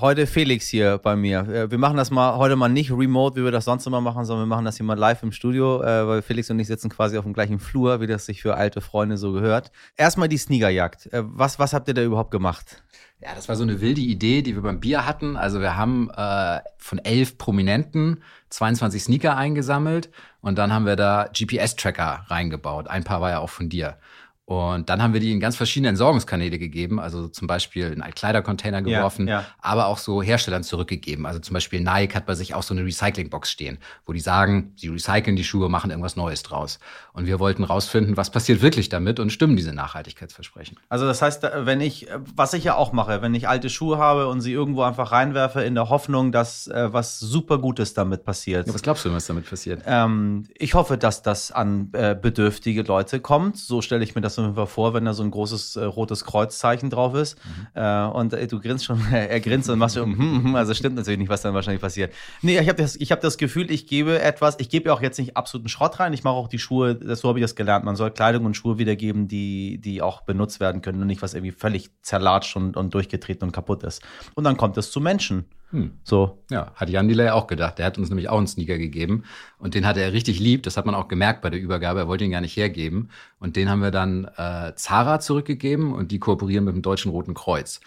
heute 0.00 0.26
Felix 0.26 0.66
hier 0.66 0.98
bei 0.98 1.16
mir. 1.16 1.40
Äh, 1.48 1.70
wir 1.70 1.78
machen 1.78 1.96
das 1.96 2.10
mal 2.10 2.36
heute 2.36 2.56
mal 2.56 2.68
nicht 2.68 2.90
remote, 2.90 3.36
wie 3.36 3.44
wir 3.44 3.52
das 3.52 3.64
sonst 3.64 3.86
immer 3.86 4.00
machen, 4.00 4.24
sondern 4.24 4.48
wir 4.48 4.54
machen 4.54 4.64
das 4.64 4.76
hier 4.76 4.86
mal 4.86 4.98
live 4.98 5.22
im 5.22 5.32
Studio, 5.32 5.82
äh, 5.82 6.06
weil 6.06 6.22
Felix 6.22 6.50
und 6.50 6.58
ich 6.58 6.66
sitzen 6.66 6.88
quasi 6.88 7.18
auf 7.18 7.24
dem 7.24 7.32
gleichen 7.32 7.58
Flur, 7.58 8.00
wie 8.00 8.06
das 8.06 8.26
sich 8.26 8.42
für 8.42 8.56
alte 8.56 8.80
Freunde 8.80 9.16
so 9.16 9.32
gehört. 9.32 9.70
Erstmal 9.96 10.28
die 10.28 10.38
Sneakerjagd. 10.38 11.12
Äh, 11.12 11.22
was, 11.24 11.58
was 11.58 11.72
habt 11.72 11.88
ihr 11.88 11.94
da 11.94 12.02
überhaupt 12.02 12.30
gemacht? 12.30 12.82
Ja, 13.20 13.34
das 13.34 13.48
war 13.48 13.56
so 13.56 13.62
eine 13.62 13.80
wilde 13.80 14.02
Idee, 14.02 14.42
die 14.42 14.54
wir 14.54 14.62
beim 14.62 14.80
Bier 14.80 15.06
hatten. 15.06 15.36
Also 15.36 15.60
wir 15.60 15.76
haben 15.76 16.10
äh, 16.10 16.60
von 16.76 16.98
elf 16.98 17.38
Prominenten 17.38 18.22
22 18.50 19.04
Sneaker 19.04 19.36
eingesammelt 19.36 20.10
und 20.42 20.58
dann 20.58 20.72
haben 20.72 20.84
wir 20.84 20.96
da 20.96 21.28
GPS-Tracker 21.32 22.26
reingebaut. 22.28 22.88
Ein 22.88 23.04
paar 23.04 23.20
war 23.20 23.30
ja 23.30 23.38
auch 23.38 23.50
von 23.50 23.68
dir. 23.68 23.96
Und 24.46 24.88
dann 24.90 25.02
haben 25.02 25.12
wir 25.12 25.18
die 25.18 25.32
in 25.32 25.40
ganz 25.40 25.56
verschiedene 25.56 25.88
Entsorgungskanäle 25.88 26.60
gegeben, 26.60 27.00
also 27.00 27.26
zum 27.26 27.48
Beispiel 27.48 27.90
in 27.90 28.00
einen 28.00 28.14
Kleidercontainer 28.14 28.80
geworfen, 28.80 29.26
ja, 29.26 29.40
ja. 29.40 29.46
aber 29.58 29.88
auch 29.88 29.98
so 29.98 30.22
Herstellern 30.22 30.62
zurückgegeben. 30.62 31.26
Also 31.26 31.40
zum 31.40 31.52
Beispiel 31.52 31.80
Nike 31.80 32.14
hat 32.14 32.26
bei 32.26 32.36
sich 32.36 32.54
auch 32.54 32.62
so 32.62 32.72
eine 32.72 32.84
Recyclingbox 32.84 33.50
stehen, 33.50 33.78
wo 34.06 34.12
die 34.12 34.20
sagen, 34.20 34.72
sie 34.76 34.86
recyceln 34.86 35.34
die 35.34 35.42
Schuhe, 35.42 35.68
machen 35.68 35.90
irgendwas 35.90 36.14
Neues 36.14 36.44
draus. 36.44 36.78
Und 37.16 37.26
wir 37.26 37.40
wollten 37.40 37.64
rausfinden, 37.64 38.18
was 38.18 38.28
passiert 38.28 38.60
wirklich 38.60 38.90
damit 38.90 39.18
und 39.18 39.30
stimmen 39.30 39.56
diese 39.56 39.72
Nachhaltigkeitsversprechen. 39.72 40.76
Also 40.90 41.06
das 41.06 41.22
heißt, 41.22 41.48
wenn 41.60 41.80
ich, 41.80 42.08
was 42.34 42.52
ich 42.52 42.64
ja 42.64 42.74
auch 42.74 42.92
mache, 42.92 43.22
wenn 43.22 43.34
ich 43.34 43.48
alte 43.48 43.70
Schuhe 43.70 43.96
habe 43.96 44.28
und 44.28 44.42
sie 44.42 44.52
irgendwo 44.52 44.82
einfach 44.82 45.12
reinwerfe 45.12 45.62
in 45.62 45.74
der 45.74 45.88
Hoffnung, 45.88 46.30
dass 46.30 46.66
äh, 46.66 46.92
was 46.92 47.18
super 47.18 47.56
Gutes 47.56 47.94
damit 47.94 48.24
passiert. 48.24 48.66
Ja, 48.66 48.74
was 48.74 48.82
glaubst 48.82 49.06
du, 49.06 49.12
was 49.14 49.26
damit 49.26 49.48
passiert? 49.48 49.82
Ähm, 49.86 50.44
ich 50.58 50.74
hoffe, 50.74 50.98
dass 50.98 51.22
das 51.22 51.52
an 51.52 51.88
äh, 51.94 52.14
bedürftige 52.20 52.82
Leute 52.82 53.18
kommt. 53.20 53.56
So 53.56 53.80
stelle 53.80 54.04
ich 54.04 54.14
mir 54.14 54.20
das 54.20 54.38
auf 54.38 54.70
vor, 54.70 54.92
wenn 54.92 55.06
da 55.06 55.14
so 55.14 55.22
ein 55.22 55.30
großes 55.30 55.76
äh, 55.76 55.84
rotes 55.84 56.26
Kreuzzeichen 56.26 56.90
drauf 56.90 57.14
ist. 57.14 57.38
Mhm. 57.44 57.82
Äh, 57.82 58.04
und 58.08 58.34
äh, 58.34 58.46
du 58.46 58.60
grinst 58.60 58.84
schon, 58.84 59.00
er 59.10 59.40
grinst 59.40 59.70
und 59.70 59.78
machst 59.78 59.96
schon, 59.96 60.18
hm, 60.18 60.44
hm, 60.44 60.54
also 60.54 60.74
stimmt 60.74 60.96
natürlich 60.96 61.18
nicht, 61.18 61.30
was 61.30 61.40
dann 61.40 61.54
wahrscheinlich 61.54 61.80
passiert. 61.80 62.12
Nee, 62.42 62.58
ich 62.58 62.68
habe 62.68 62.82
das, 62.82 62.96
hab 62.96 63.22
das 63.22 63.38
Gefühl, 63.38 63.70
ich 63.70 63.86
gebe 63.86 64.20
etwas, 64.20 64.56
ich 64.58 64.68
gebe 64.68 64.90
ja 64.90 64.94
auch 64.94 65.00
jetzt 65.00 65.18
nicht 65.18 65.34
absoluten 65.34 65.70
Schrott 65.70 65.98
rein, 65.98 66.12
ich 66.12 66.24
mache 66.24 66.34
auch 66.34 66.48
die 66.48 66.58
Schuhe, 66.58 66.98
das, 67.06 67.20
so 67.20 67.28
habe 67.28 67.38
ich 67.38 67.44
das 67.44 67.54
gelernt, 67.54 67.84
man 67.84 67.96
soll 67.96 68.10
Kleidung 68.10 68.44
und 68.44 68.56
Schuhe 68.56 68.78
wiedergeben, 68.78 69.28
die, 69.28 69.78
die 69.78 70.02
auch 70.02 70.22
benutzt 70.22 70.60
werden 70.60 70.82
können 70.82 71.00
und 71.00 71.06
nicht 71.06 71.22
was 71.22 71.34
irgendwie 71.34 71.52
völlig 71.52 71.90
zerlatscht 72.02 72.56
und, 72.56 72.76
und 72.76 72.92
durchgetreten 72.94 73.48
und 73.48 73.52
kaputt 73.52 73.82
ist. 73.82 74.02
Und 74.34 74.44
dann 74.44 74.56
kommt 74.56 74.76
es 74.76 74.90
zu 74.90 75.00
Menschen. 75.00 75.46
Hm. 75.70 75.92
So. 76.04 76.42
Ja, 76.50 76.72
hat 76.74 76.90
Jan 76.90 77.08
Delay 77.08 77.30
auch 77.30 77.46
gedacht. 77.46 77.78
Der 77.78 77.86
hat 77.86 77.98
uns 77.98 78.08
nämlich 78.08 78.28
auch 78.28 78.38
einen 78.38 78.46
Sneaker 78.46 78.78
gegeben 78.78 79.24
und 79.58 79.74
den 79.74 79.86
hatte 79.86 80.00
er 80.00 80.12
richtig 80.12 80.38
lieb. 80.38 80.62
Das 80.62 80.76
hat 80.76 80.86
man 80.86 80.94
auch 80.94 81.08
gemerkt 81.08 81.42
bei 81.42 81.50
der 81.50 81.60
Übergabe. 81.60 82.00
Er 82.00 82.08
wollte 82.08 82.24
ihn 82.24 82.30
gar 82.30 82.40
nicht 82.40 82.56
hergeben. 82.56 83.10
Und 83.38 83.56
den 83.56 83.68
haben 83.68 83.82
wir 83.82 83.90
dann 83.90 84.26
äh, 84.36 84.74
Zara 84.76 85.20
zurückgegeben 85.20 85.92
und 85.92 86.12
die 86.12 86.18
kooperieren 86.18 86.64
mit 86.64 86.74
dem 86.74 86.82
Deutschen 86.82 87.10
Roten 87.10 87.34
Kreuz. 87.34 87.80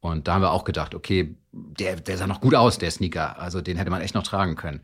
Und 0.00 0.28
da 0.28 0.34
haben 0.34 0.42
wir 0.42 0.52
auch 0.52 0.64
gedacht, 0.64 0.94
okay, 0.94 1.36
der, 1.52 1.96
der 1.96 2.16
sah 2.16 2.26
noch 2.26 2.40
gut 2.40 2.54
aus, 2.54 2.78
der 2.78 2.90
Sneaker. 2.90 3.38
Also 3.38 3.60
den 3.60 3.76
hätte 3.76 3.90
man 3.90 4.02
echt 4.02 4.14
noch 4.14 4.22
tragen 4.22 4.54
können. 4.56 4.80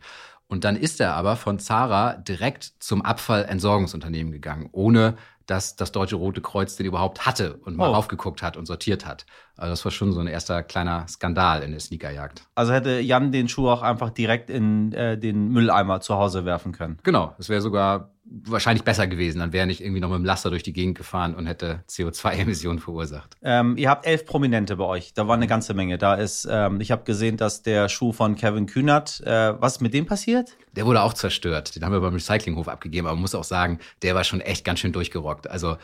Und 0.53 0.65
dann 0.65 0.75
ist 0.75 1.01
er 1.01 1.15
aber 1.15 1.35
von 1.35 1.57
Zara 1.57 2.13
direkt 2.13 2.73
zum 2.77 3.01
Abfallentsorgungsunternehmen 3.01 4.31
gegangen, 4.31 4.69
ohne 4.71 5.15
dass 5.47 5.75
das 5.75 5.91
Deutsche 5.91 6.15
Rote 6.15 6.41
Kreuz 6.41 6.75
den 6.75 6.85
überhaupt 6.85 7.25
hatte 7.25 7.55
und 7.55 7.75
mal 7.75 7.89
oh. 7.89 7.93
raufgeguckt 7.93 8.43
hat 8.43 8.55
und 8.55 8.67
sortiert 8.67 9.03
hat. 9.03 9.25
Also 9.57 9.71
das 9.71 9.83
war 9.83 9.91
schon 9.91 10.13
so 10.13 10.19
ein 10.19 10.27
erster 10.27 10.61
kleiner 10.61 11.07
Skandal 11.07 11.63
in 11.63 11.71
der 11.71 11.79
Sneakerjagd. 11.79 12.45
Also 12.53 12.71
hätte 12.71 12.99
Jan 12.99 13.31
den 13.31 13.47
Schuh 13.47 13.67
auch 13.67 13.81
einfach 13.81 14.11
direkt 14.11 14.51
in 14.51 14.93
äh, 14.93 15.17
den 15.17 15.47
Mülleimer 15.49 16.01
zu 16.01 16.17
Hause 16.17 16.45
werfen 16.45 16.71
können. 16.71 16.99
Genau, 17.01 17.33
das 17.39 17.49
wäre 17.49 17.61
sogar 17.61 18.11
wahrscheinlich 18.25 18.83
besser 18.83 19.07
gewesen. 19.07 19.39
Dann 19.39 19.53
wäre 19.53 19.67
nicht 19.67 19.81
irgendwie 19.81 19.99
noch 19.99 20.09
mit 20.09 20.17
dem 20.17 20.25
Laster 20.25 20.49
durch 20.49 20.63
die 20.63 20.73
Gegend 20.73 20.97
gefahren 20.97 21.35
und 21.35 21.45
hätte 21.45 21.83
CO2-Emissionen 21.89 22.79
verursacht. 22.79 23.35
Ähm, 23.41 23.77
ihr 23.77 23.89
habt 23.89 24.05
elf 24.05 24.25
Prominente 24.25 24.77
bei 24.77 24.85
euch. 24.85 25.13
Da 25.13 25.27
war 25.27 25.35
eine 25.35 25.47
ganze 25.47 25.73
Menge. 25.73 25.97
Da 25.97 26.15
ist, 26.15 26.47
ähm, 26.49 26.79
ich 26.81 26.91
habe 26.91 27.03
gesehen, 27.03 27.37
dass 27.37 27.61
der 27.61 27.89
Schuh 27.89 28.13
von 28.13 28.35
Kevin 28.35 28.65
Kühnert, 28.65 29.21
äh, 29.21 29.59
was 29.61 29.73
ist 29.73 29.81
mit 29.81 29.93
dem 29.93 30.05
passiert? 30.05 30.55
Der 30.71 30.85
wurde 30.85 31.01
auch 31.01 31.13
zerstört. 31.13 31.75
Den 31.75 31.83
haben 31.83 31.91
wir 31.91 31.99
beim 31.99 32.13
Recyclinghof 32.13 32.67
abgegeben. 32.67 33.07
Aber 33.07 33.15
man 33.15 33.21
muss 33.21 33.35
auch 33.35 33.43
sagen, 33.43 33.79
der 34.01 34.15
war 34.15 34.23
schon 34.23 34.41
echt 34.41 34.65
ganz 34.65 34.79
schön 34.79 34.93
durchgerockt. 34.93 35.49
Also 35.49 35.77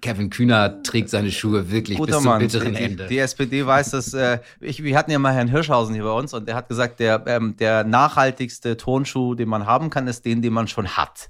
Kevin 0.00 0.30
Kühner 0.30 0.82
trägt 0.82 1.10
seine 1.10 1.30
Schuhe 1.30 1.70
wirklich 1.70 1.98
Guter 1.98 2.12
bis 2.12 2.22
zum 2.22 2.30
Mann. 2.30 2.38
bitteren 2.40 2.74
die, 2.74 2.82
Ende. 2.82 3.06
Die 3.06 3.18
SPD 3.18 3.66
weiß 3.66 3.90
das. 3.90 4.14
Äh, 4.14 4.40
ich, 4.60 4.82
wir 4.82 4.96
hatten 4.96 5.10
ja 5.10 5.18
mal 5.18 5.32
Herrn 5.32 5.48
Hirschhausen 5.48 5.94
hier 5.94 6.04
bei 6.04 6.12
uns 6.12 6.34
und 6.34 6.46
der 6.48 6.54
hat 6.54 6.68
gesagt, 6.68 7.00
der, 7.00 7.24
ähm, 7.26 7.56
der 7.56 7.84
nachhaltigste 7.84 8.76
Tonschuh, 8.76 9.34
den 9.34 9.48
man 9.48 9.66
haben 9.66 9.90
kann, 9.90 10.06
ist 10.08 10.24
den, 10.24 10.42
den 10.42 10.52
man 10.52 10.68
schon 10.68 10.88
hat. 10.88 11.28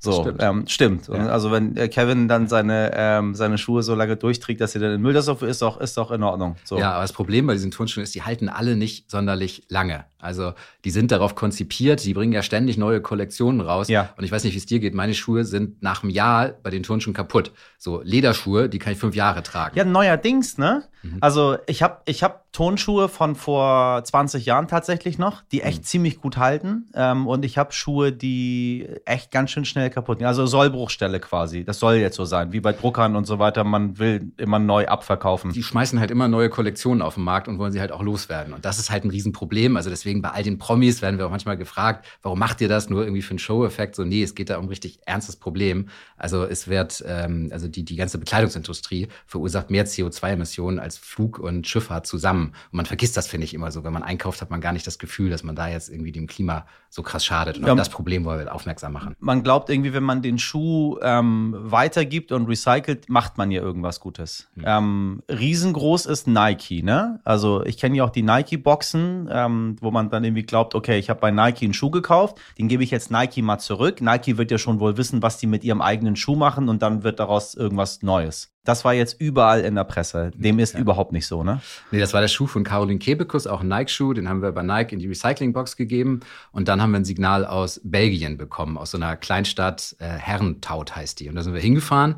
So, 0.00 0.22
stimmt. 0.22 0.42
Ähm, 0.42 0.64
stimmt. 0.68 1.08
Ja. 1.08 1.26
Also 1.26 1.50
wenn 1.50 1.76
äh, 1.76 1.88
Kevin 1.88 2.28
dann 2.28 2.46
seine, 2.46 2.92
ähm, 2.94 3.34
seine 3.34 3.58
Schuhe 3.58 3.82
so 3.82 3.96
lange 3.96 4.16
durchträgt, 4.16 4.60
dass 4.60 4.72
sie 4.72 4.78
dann 4.78 4.92
in 4.92 5.02
Müll 5.02 5.12
das 5.12 5.26
ist, 5.26 5.62
doch, 5.62 5.80
ist 5.80 5.96
doch 5.96 6.12
in 6.12 6.22
Ordnung. 6.22 6.54
So. 6.64 6.78
Ja, 6.78 6.92
aber 6.92 7.02
das 7.02 7.12
Problem 7.12 7.48
bei 7.48 7.54
diesen 7.54 7.72
Turnschuhen 7.72 8.04
ist, 8.04 8.14
die 8.14 8.22
halten 8.22 8.48
alle 8.48 8.76
nicht 8.76 9.10
sonderlich 9.10 9.64
lange. 9.68 10.04
Also 10.20 10.52
die 10.84 10.90
sind 10.90 11.10
darauf 11.12 11.34
konzipiert, 11.34 12.04
die 12.04 12.14
bringen 12.14 12.32
ja 12.32 12.42
ständig 12.42 12.76
neue 12.76 13.00
Kollektionen 13.00 13.60
raus. 13.60 13.88
Ja. 13.88 14.10
Und 14.16 14.24
ich 14.24 14.32
weiß 14.32 14.44
nicht, 14.44 14.54
wie 14.54 14.58
es 14.58 14.66
dir 14.66 14.80
geht. 14.80 14.94
Meine 14.94 15.14
Schuhe 15.14 15.44
sind 15.44 15.82
nach 15.82 16.02
einem 16.02 16.10
Jahr 16.10 16.48
bei 16.62 16.70
den 16.70 16.82
Turnschuhen 16.82 17.14
kaputt. 17.14 17.52
So 17.78 18.00
Lederschuhe, 18.02 18.68
die 18.68 18.78
kann 18.78 18.92
ich 18.92 18.98
fünf 18.98 19.14
Jahre 19.14 19.42
tragen. 19.42 19.76
Ja, 19.76 19.84
neuerdings, 19.84 20.58
ne? 20.58 20.82
Mhm. 21.02 21.18
Also 21.20 21.58
ich 21.66 21.82
habe 21.82 21.98
ich 22.06 22.24
hab 22.24 22.50
Tonschuhe 22.52 23.08
von 23.08 23.36
vor 23.36 24.02
20 24.02 24.44
Jahren 24.46 24.66
tatsächlich 24.66 25.18
noch, 25.18 25.42
die 25.52 25.62
echt 25.62 25.78
Mhm. 25.82 25.84
ziemlich 25.84 26.20
gut 26.20 26.36
halten. 26.38 26.86
Ähm, 26.94 27.28
und 27.28 27.44
ich 27.44 27.56
habe 27.56 27.72
Schuhe, 27.72 28.10
die 28.10 28.88
echt 29.04 29.30
ganz 29.30 29.50
schön 29.52 29.64
schnell 29.64 29.90
kaputt 29.90 30.18
gehen. 30.18 30.26
Also 30.26 30.46
Sollbruchstelle 30.46 31.20
quasi. 31.20 31.64
Das 31.64 31.78
soll 31.78 31.94
jetzt 31.96 32.16
so 32.16 32.24
sein, 32.24 32.52
wie 32.52 32.60
bei 32.60 32.72
Druckern 32.72 33.14
und 33.14 33.26
so 33.26 33.38
weiter. 33.38 33.62
Man 33.62 33.98
will 33.98 34.32
immer 34.38 34.58
neu 34.58 34.86
abverkaufen. 34.88 35.52
die 35.52 35.62
schmeißen 35.62 36.00
halt 36.00 36.10
immer 36.10 36.26
neue 36.26 36.48
Kollektionen 36.50 37.02
auf 37.02 37.14
den 37.14 37.22
Markt 37.24 37.46
und 37.46 37.58
wollen 37.58 37.70
sie 37.72 37.80
halt 37.80 37.92
auch 37.92 38.02
loswerden. 38.02 38.52
Und 38.54 38.64
das 38.64 38.78
ist 38.80 38.90
halt 38.90 39.04
ein 39.04 39.10
Riesenproblem. 39.10 39.76
Also 39.76 39.90
deswegen 39.90 40.07
bei 40.16 40.30
all 40.30 40.42
den 40.42 40.58
Promis 40.58 41.02
werden 41.02 41.18
wir 41.18 41.26
auch 41.26 41.30
manchmal 41.30 41.56
gefragt, 41.56 42.06
warum 42.22 42.38
macht 42.38 42.60
ihr 42.60 42.68
das 42.68 42.90
nur 42.90 43.02
irgendwie 43.02 43.22
für 43.22 43.30
einen 43.30 43.38
Show-Effekt? 43.38 43.94
So, 43.96 44.04
nee, 44.04 44.22
es 44.22 44.34
geht 44.34 44.50
da 44.50 44.58
um 44.58 44.64
ein 44.66 44.68
richtig 44.68 45.00
ernstes 45.06 45.36
Problem. 45.36 45.88
Also 46.16 46.44
es 46.44 46.68
wird, 46.68 47.04
ähm, 47.06 47.48
also 47.52 47.68
die, 47.68 47.84
die 47.84 47.96
ganze 47.96 48.18
Bekleidungsindustrie 48.18 49.08
verursacht 49.26 49.70
mehr 49.70 49.86
CO2-Emissionen 49.86 50.78
als 50.78 50.98
Flug 50.98 51.38
und 51.38 51.66
Schifffahrt 51.66 52.06
zusammen. 52.06 52.52
Und 52.72 52.76
man 52.76 52.86
vergisst 52.86 53.16
das, 53.16 53.28
finde 53.28 53.44
ich, 53.44 53.54
immer 53.54 53.70
so. 53.70 53.84
Wenn 53.84 53.92
man 53.92 54.02
einkauft, 54.02 54.40
hat 54.42 54.50
man 54.50 54.60
gar 54.60 54.72
nicht 54.72 54.86
das 54.86 54.98
Gefühl, 54.98 55.30
dass 55.30 55.42
man 55.44 55.54
da 55.54 55.68
jetzt 55.68 55.88
irgendwie 55.88 56.12
dem 56.12 56.26
Klima 56.26 56.66
so 56.90 57.02
krass 57.02 57.24
schadet. 57.24 57.58
Und 57.58 57.64
Ja. 57.66 57.72
auf 57.72 57.78
das 57.78 57.88
Problem 57.90 58.24
wollen 58.24 58.38
wir 58.44 58.54
aufmerksam 58.54 58.92
machen. 58.92 59.14
man 59.20 59.42
glaubt 59.42 59.68
irgendwie, 59.70 59.92
wenn 59.92 60.02
man 60.02 60.22
den 60.22 60.38
Schuh 60.38 60.98
ähm, 61.02 61.54
weitergibt 61.58 62.32
und 62.32 62.46
recycelt, 62.46 63.08
macht 63.08 63.36
man 63.38 63.50
ja 63.50 63.60
irgendwas 63.60 64.00
Gutes. 64.00 64.48
Ähm, 64.64 65.22
riesengroß 65.28 66.06
ist 66.06 66.26
Nike, 66.26 66.82
ne? 66.82 67.20
Also 67.24 67.64
ich 67.64 67.76
kenne 67.76 67.96
ja 67.96 68.04
auch 68.04 68.10
die 68.10 68.22
Nike-Boxen, 68.22 69.28
ähm, 69.30 69.76
wo 69.80 69.90
man 69.90 69.97
dann 70.04 70.24
irgendwie 70.24 70.44
glaubt, 70.44 70.74
okay, 70.74 70.98
ich 70.98 71.10
habe 71.10 71.20
bei 71.20 71.30
Nike 71.30 71.64
einen 71.64 71.74
Schuh 71.74 71.90
gekauft, 71.90 72.38
den 72.58 72.68
gebe 72.68 72.82
ich 72.82 72.90
jetzt 72.90 73.10
Nike 73.10 73.42
mal 73.42 73.58
zurück. 73.58 74.00
Nike 74.00 74.38
wird 74.38 74.50
ja 74.50 74.58
schon 74.58 74.80
wohl 74.80 74.96
wissen, 74.96 75.22
was 75.22 75.38
die 75.38 75.46
mit 75.46 75.64
ihrem 75.64 75.80
eigenen 75.80 76.16
Schuh 76.16 76.36
machen 76.36 76.68
und 76.68 76.82
dann 76.82 77.02
wird 77.02 77.20
daraus 77.20 77.54
irgendwas 77.54 78.02
Neues. 78.02 78.52
Das 78.64 78.84
war 78.84 78.92
jetzt 78.92 79.18
überall 79.18 79.60
in 79.60 79.76
der 79.76 79.84
Presse. 79.84 80.30
Dem 80.34 80.58
ist 80.58 80.78
überhaupt 80.78 81.12
nicht 81.12 81.26
so, 81.26 81.42
ne? 81.42 81.62
Nee, 81.90 82.00
das 82.00 82.12
war 82.12 82.20
der 82.20 82.28
Schuh 82.28 82.46
von 82.46 82.64
Caroline 82.64 82.98
Kebekus, 82.98 83.46
auch 83.46 83.62
ein 83.62 83.68
Nike-Schuh. 83.68 84.12
Den 84.12 84.28
haben 84.28 84.42
wir 84.42 84.52
bei 84.52 84.62
Nike 84.62 84.92
in 84.92 84.98
die 84.98 85.06
Recyclingbox 85.06 85.76
gegeben. 85.76 86.20
Und 86.52 86.68
dann 86.68 86.82
haben 86.82 86.90
wir 86.90 86.98
ein 86.98 87.06
Signal 87.06 87.46
aus 87.46 87.80
Belgien 87.82 88.36
bekommen, 88.36 88.76
aus 88.76 88.90
so 88.90 88.98
einer 88.98 89.16
Kleinstadt, 89.16 89.96
äh, 90.00 90.04
Herrentaut 90.04 90.94
heißt 90.94 91.18
die. 91.20 91.30
Und 91.30 91.36
da 91.36 91.42
sind 91.42 91.54
wir 91.54 91.62
hingefahren. 91.62 92.16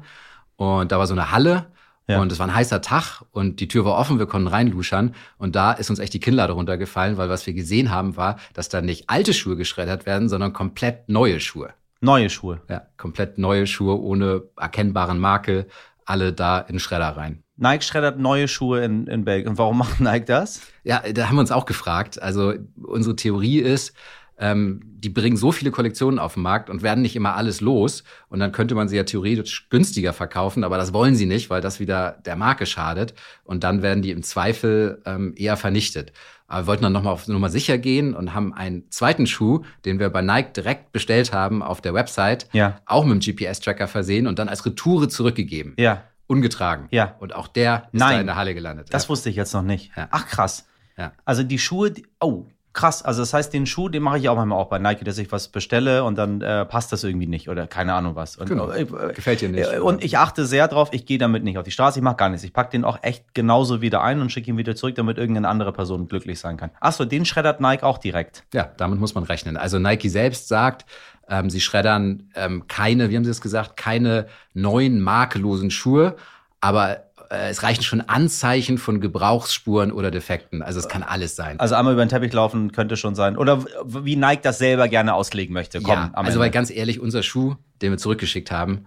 Und 0.56 0.90
da 0.90 0.98
war 0.98 1.06
so 1.06 1.14
eine 1.14 1.30
Halle. 1.30 1.66
Ja. 2.10 2.20
Und 2.20 2.32
es 2.32 2.38
war 2.38 2.46
ein 2.46 2.54
heißer 2.54 2.80
Tag 2.80 3.22
und 3.30 3.60
die 3.60 3.68
Tür 3.68 3.84
war 3.84 3.96
offen, 3.96 4.18
wir 4.18 4.26
konnten 4.26 4.48
reinluschern. 4.48 5.14
Und 5.38 5.56
da 5.56 5.72
ist 5.72 5.90
uns 5.90 5.98
echt 5.98 6.14
die 6.14 6.20
Kinnlade 6.20 6.52
runtergefallen, 6.52 7.16
weil 7.16 7.28
was 7.28 7.46
wir 7.46 7.54
gesehen 7.54 7.90
haben, 7.90 8.16
war, 8.16 8.38
dass 8.54 8.68
da 8.68 8.80
nicht 8.80 9.08
alte 9.08 9.32
Schuhe 9.32 9.56
geschreddert 9.56 10.06
werden, 10.06 10.28
sondern 10.28 10.52
komplett 10.52 11.08
neue 11.08 11.40
Schuhe. 11.40 11.70
Neue 12.00 12.30
Schuhe. 12.30 12.62
Ja, 12.68 12.82
komplett 12.96 13.38
neue 13.38 13.66
Schuhe 13.66 14.00
ohne 14.00 14.42
erkennbaren 14.56 15.18
Makel, 15.18 15.66
alle 16.04 16.32
da 16.32 16.58
in 16.58 16.74
den 16.74 16.80
Schredder 16.80 17.16
rein. 17.16 17.44
Nike 17.56 17.84
schreddert 17.84 18.18
neue 18.18 18.48
Schuhe 18.48 18.82
in, 18.82 19.06
in 19.06 19.24
Belgien. 19.24 19.50
Und 19.50 19.58
warum 19.58 19.78
macht 19.78 20.00
Nike 20.00 20.24
das? 20.24 20.62
Ja, 20.82 21.02
da 21.12 21.28
haben 21.28 21.36
wir 21.36 21.40
uns 21.40 21.52
auch 21.52 21.66
gefragt. 21.66 22.20
Also 22.20 22.54
unsere 22.82 23.16
Theorie 23.16 23.58
ist, 23.58 23.94
ähm, 24.40 24.80
die 24.84 25.10
bringen 25.10 25.36
so 25.36 25.52
viele 25.52 25.70
Kollektionen 25.70 26.18
auf 26.18 26.34
den 26.34 26.42
Markt 26.42 26.68
und 26.70 26.82
werden 26.82 27.02
nicht 27.02 27.14
immer 27.14 27.36
alles 27.36 27.60
los. 27.60 28.02
Und 28.28 28.40
dann 28.40 28.52
könnte 28.52 28.74
man 28.74 28.88
sie 28.88 28.96
ja 28.96 29.04
theoretisch 29.04 29.68
günstiger 29.68 30.12
verkaufen, 30.12 30.64
aber 30.64 30.76
das 30.78 30.92
wollen 30.92 31.14
sie 31.14 31.26
nicht, 31.26 31.50
weil 31.50 31.60
das 31.60 31.78
wieder 31.78 32.18
der 32.24 32.36
Marke 32.36 32.66
schadet. 32.66 33.14
Und 33.44 33.62
dann 33.64 33.82
werden 33.82 34.02
die 34.02 34.10
im 34.10 34.22
Zweifel 34.22 35.00
ähm, 35.06 35.34
eher 35.36 35.56
vernichtet. 35.56 36.12
Aber 36.48 36.62
wir 36.62 36.66
wollten 36.66 36.82
dann 36.82 36.92
nochmal 36.92 37.12
auf 37.12 37.28
Nummer 37.28 37.48
sicher 37.48 37.78
gehen 37.78 38.12
und 38.14 38.34
haben 38.34 38.52
einen 38.52 38.90
zweiten 38.90 39.26
Schuh, 39.26 39.62
den 39.84 40.00
wir 40.00 40.10
bei 40.10 40.20
Nike 40.20 40.52
direkt 40.54 40.90
bestellt 40.90 41.32
haben 41.32 41.62
auf 41.62 41.80
der 41.80 41.94
Website, 41.94 42.48
Ja. 42.52 42.80
auch 42.86 43.04
mit 43.04 43.24
dem 43.24 43.36
GPS-Tracker 43.36 43.86
versehen 43.86 44.26
und 44.26 44.38
dann 44.40 44.48
als 44.48 44.66
Retoure 44.66 45.08
zurückgegeben. 45.08 45.74
Ja. 45.78 46.02
Ungetragen. 46.26 46.88
Ja. 46.90 47.14
Und 47.20 47.34
auch 47.34 47.46
der 47.48 47.88
ist 47.92 48.00
Nein. 48.00 48.14
da 48.14 48.20
in 48.20 48.26
der 48.26 48.36
Halle 48.36 48.54
gelandet. 48.54 48.88
Das 48.90 49.04
ja. 49.04 49.08
wusste 49.10 49.30
ich 49.30 49.36
jetzt 49.36 49.52
noch 49.52 49.62
nicht. 49.62 49.92
Ach, 50.10 50.26
krass. 50.26 50.66
Ja. 50.96 51.12
Also 51.24 51.42
die 51.42 51.58
Schuhe, 51.58 51.90
die, 51.92 52.06
oh, 52.20 52.46
krass. 52.72 53.02
Also 53.02 53.22
das 53.22 53.34
heißt, 53.34 53.52
den 53.52 53.66
Schuh, 53.66 53.88
den 53.88 54.02
mache 54.02 54.18
ich 54.18 54.28
auch 54.28 54.36
manchmal 54.36 54.58
auch 54.58 54.68
bei 54.68 54.78
Nike, 54.78 55.04
dass 55.04 55.18
ich 55.18 55.30
was 55.32 55.48
bestelle 55.48 56.04
und 56.04 56.16
dann 56.16 56.40
äh, 56.40 56.64
passt 56.64 56.92
das 56.92 57.02
irgendwie 57.04 57.26
nicht 57.26 57.48
oder 57.48 57.66
keine 57.66 57.94
Ahnung 57.94 58.14
was. 58.16 58.36
Und, 58.36 58.48
Genau. 58.48 58.70
äh, 58.70 58.84
Gefällt 59.14 59.40
dir 59.40 59.48
nicht. 59.48 59.72
äh, 59.72 59.78
Und 59.78 60.04
ich 60.04 60.18
achte 60.18 60.46
sehr 60.46 60.68
drauf, 60.68 60.88
ich 60.92 61.04
gehe 61.06 61.18
damit 61.18 61.42
nicht 61.44 61.58
auf 61.58 61.64
die 61.64 61.70
Straße, 61.72 61.98
ich 61.98 62.02
mache 62.02 62.16
gar 62.16 62.28
nichts. 62.28 62.44
Ich 62.44 62.52
packe 62.52 62.70
den 62.70 62.84
auch 62.84 62.98
echt 63.02 63.34
genauso 63.34 63.80
wieder 63.80 64.02
ein 64.02 64.20
und 64.20 64.30
schicke 64.30 64.50
ihn 64.50 64.56
wieder 64.56 64.76
zurück, 64.76 64.94
damit 64.94 65.18
irgendeine 65.18 65.48
andere 65.48 65.72
Person 65.72 66.06
glücklich 66.08 66.38
sein 66.38 66.56
kann. 66.56 66.70
Achso, 66.80 67.04
den 67.04 67.24
schreddert 67.24 67.60
Nike 67.60 67.82
auch 67.82 67.98
direkt. 67.98 68.44
Ja, 68.54 68.70
damit 68.76 69.00
muss 69.00 69.14
man 69.14 69.24
rechnen. 69.24 69.56
Also 69.56 69.78
Nike 69.78 70.08
selbst 70.08 70.48
sagt, 70.48 70.86
ähm, 71.28 71.50
sie 71.50 71.60
schreddern 71.60 72.30
ähm, 72.34 72.66
keine, 72.68 73.10
wie 73.10 73.16
haben 73.16 73.24
sie 73.24 73.30
das 73.30 73.40
gesagt, 73.40 73.76
keine 73.76 74.26
neuen 74.54 75.00
makellosen 75.00 75.70
Schuhe, 75.70 76.16
aber 76.60 77.04
äh, 77.30 77.48
es 77.48 77.62
reichen 77.62 77.82
schon 77.82 78.00
Anzeichen 78.00 78.76
von 78.76 79.00
Gebrauchsspuren 79.00 79.92
oder 79.92 80.10
Defekten. 80.10 80.62
Also 80.62 80.80
es 80.80 80.88
kann 80.88 81.02
alles 81.02 81.36
sein. 81.36 81.58
Also 81.60 81.76
einmal 81.76 81.94
über 81.94 82.04
den 82.04 82.08
Teppich 82.08 82.32
laufen 82.32 82.72
könnte 82.72 82.96
schon 82.96 83.14
sein. 83.14 83.36
Oder 83.36 83.64
wie 83.84 84.16
Nike 84.16 84.42
das 84.42 84.58
selber 84.58 84.88
gerne 84.88 85.14
auslegen 85.14 85.54
möchte. 85.54 85.80
Komm, 85.80 85.94
ja, 85.94 86.10
also 86.12 86.40
weil 86.40 86.50
ganz 86.50 86.70
ehrlich, 86.70 87.00
unser 87.00 87.22
Schuh, 87.22 87.54
den 87.80 87.92
wir 87.92 87.98
zurückgeschickt 87.98 88.50
haben, 88.50 88.86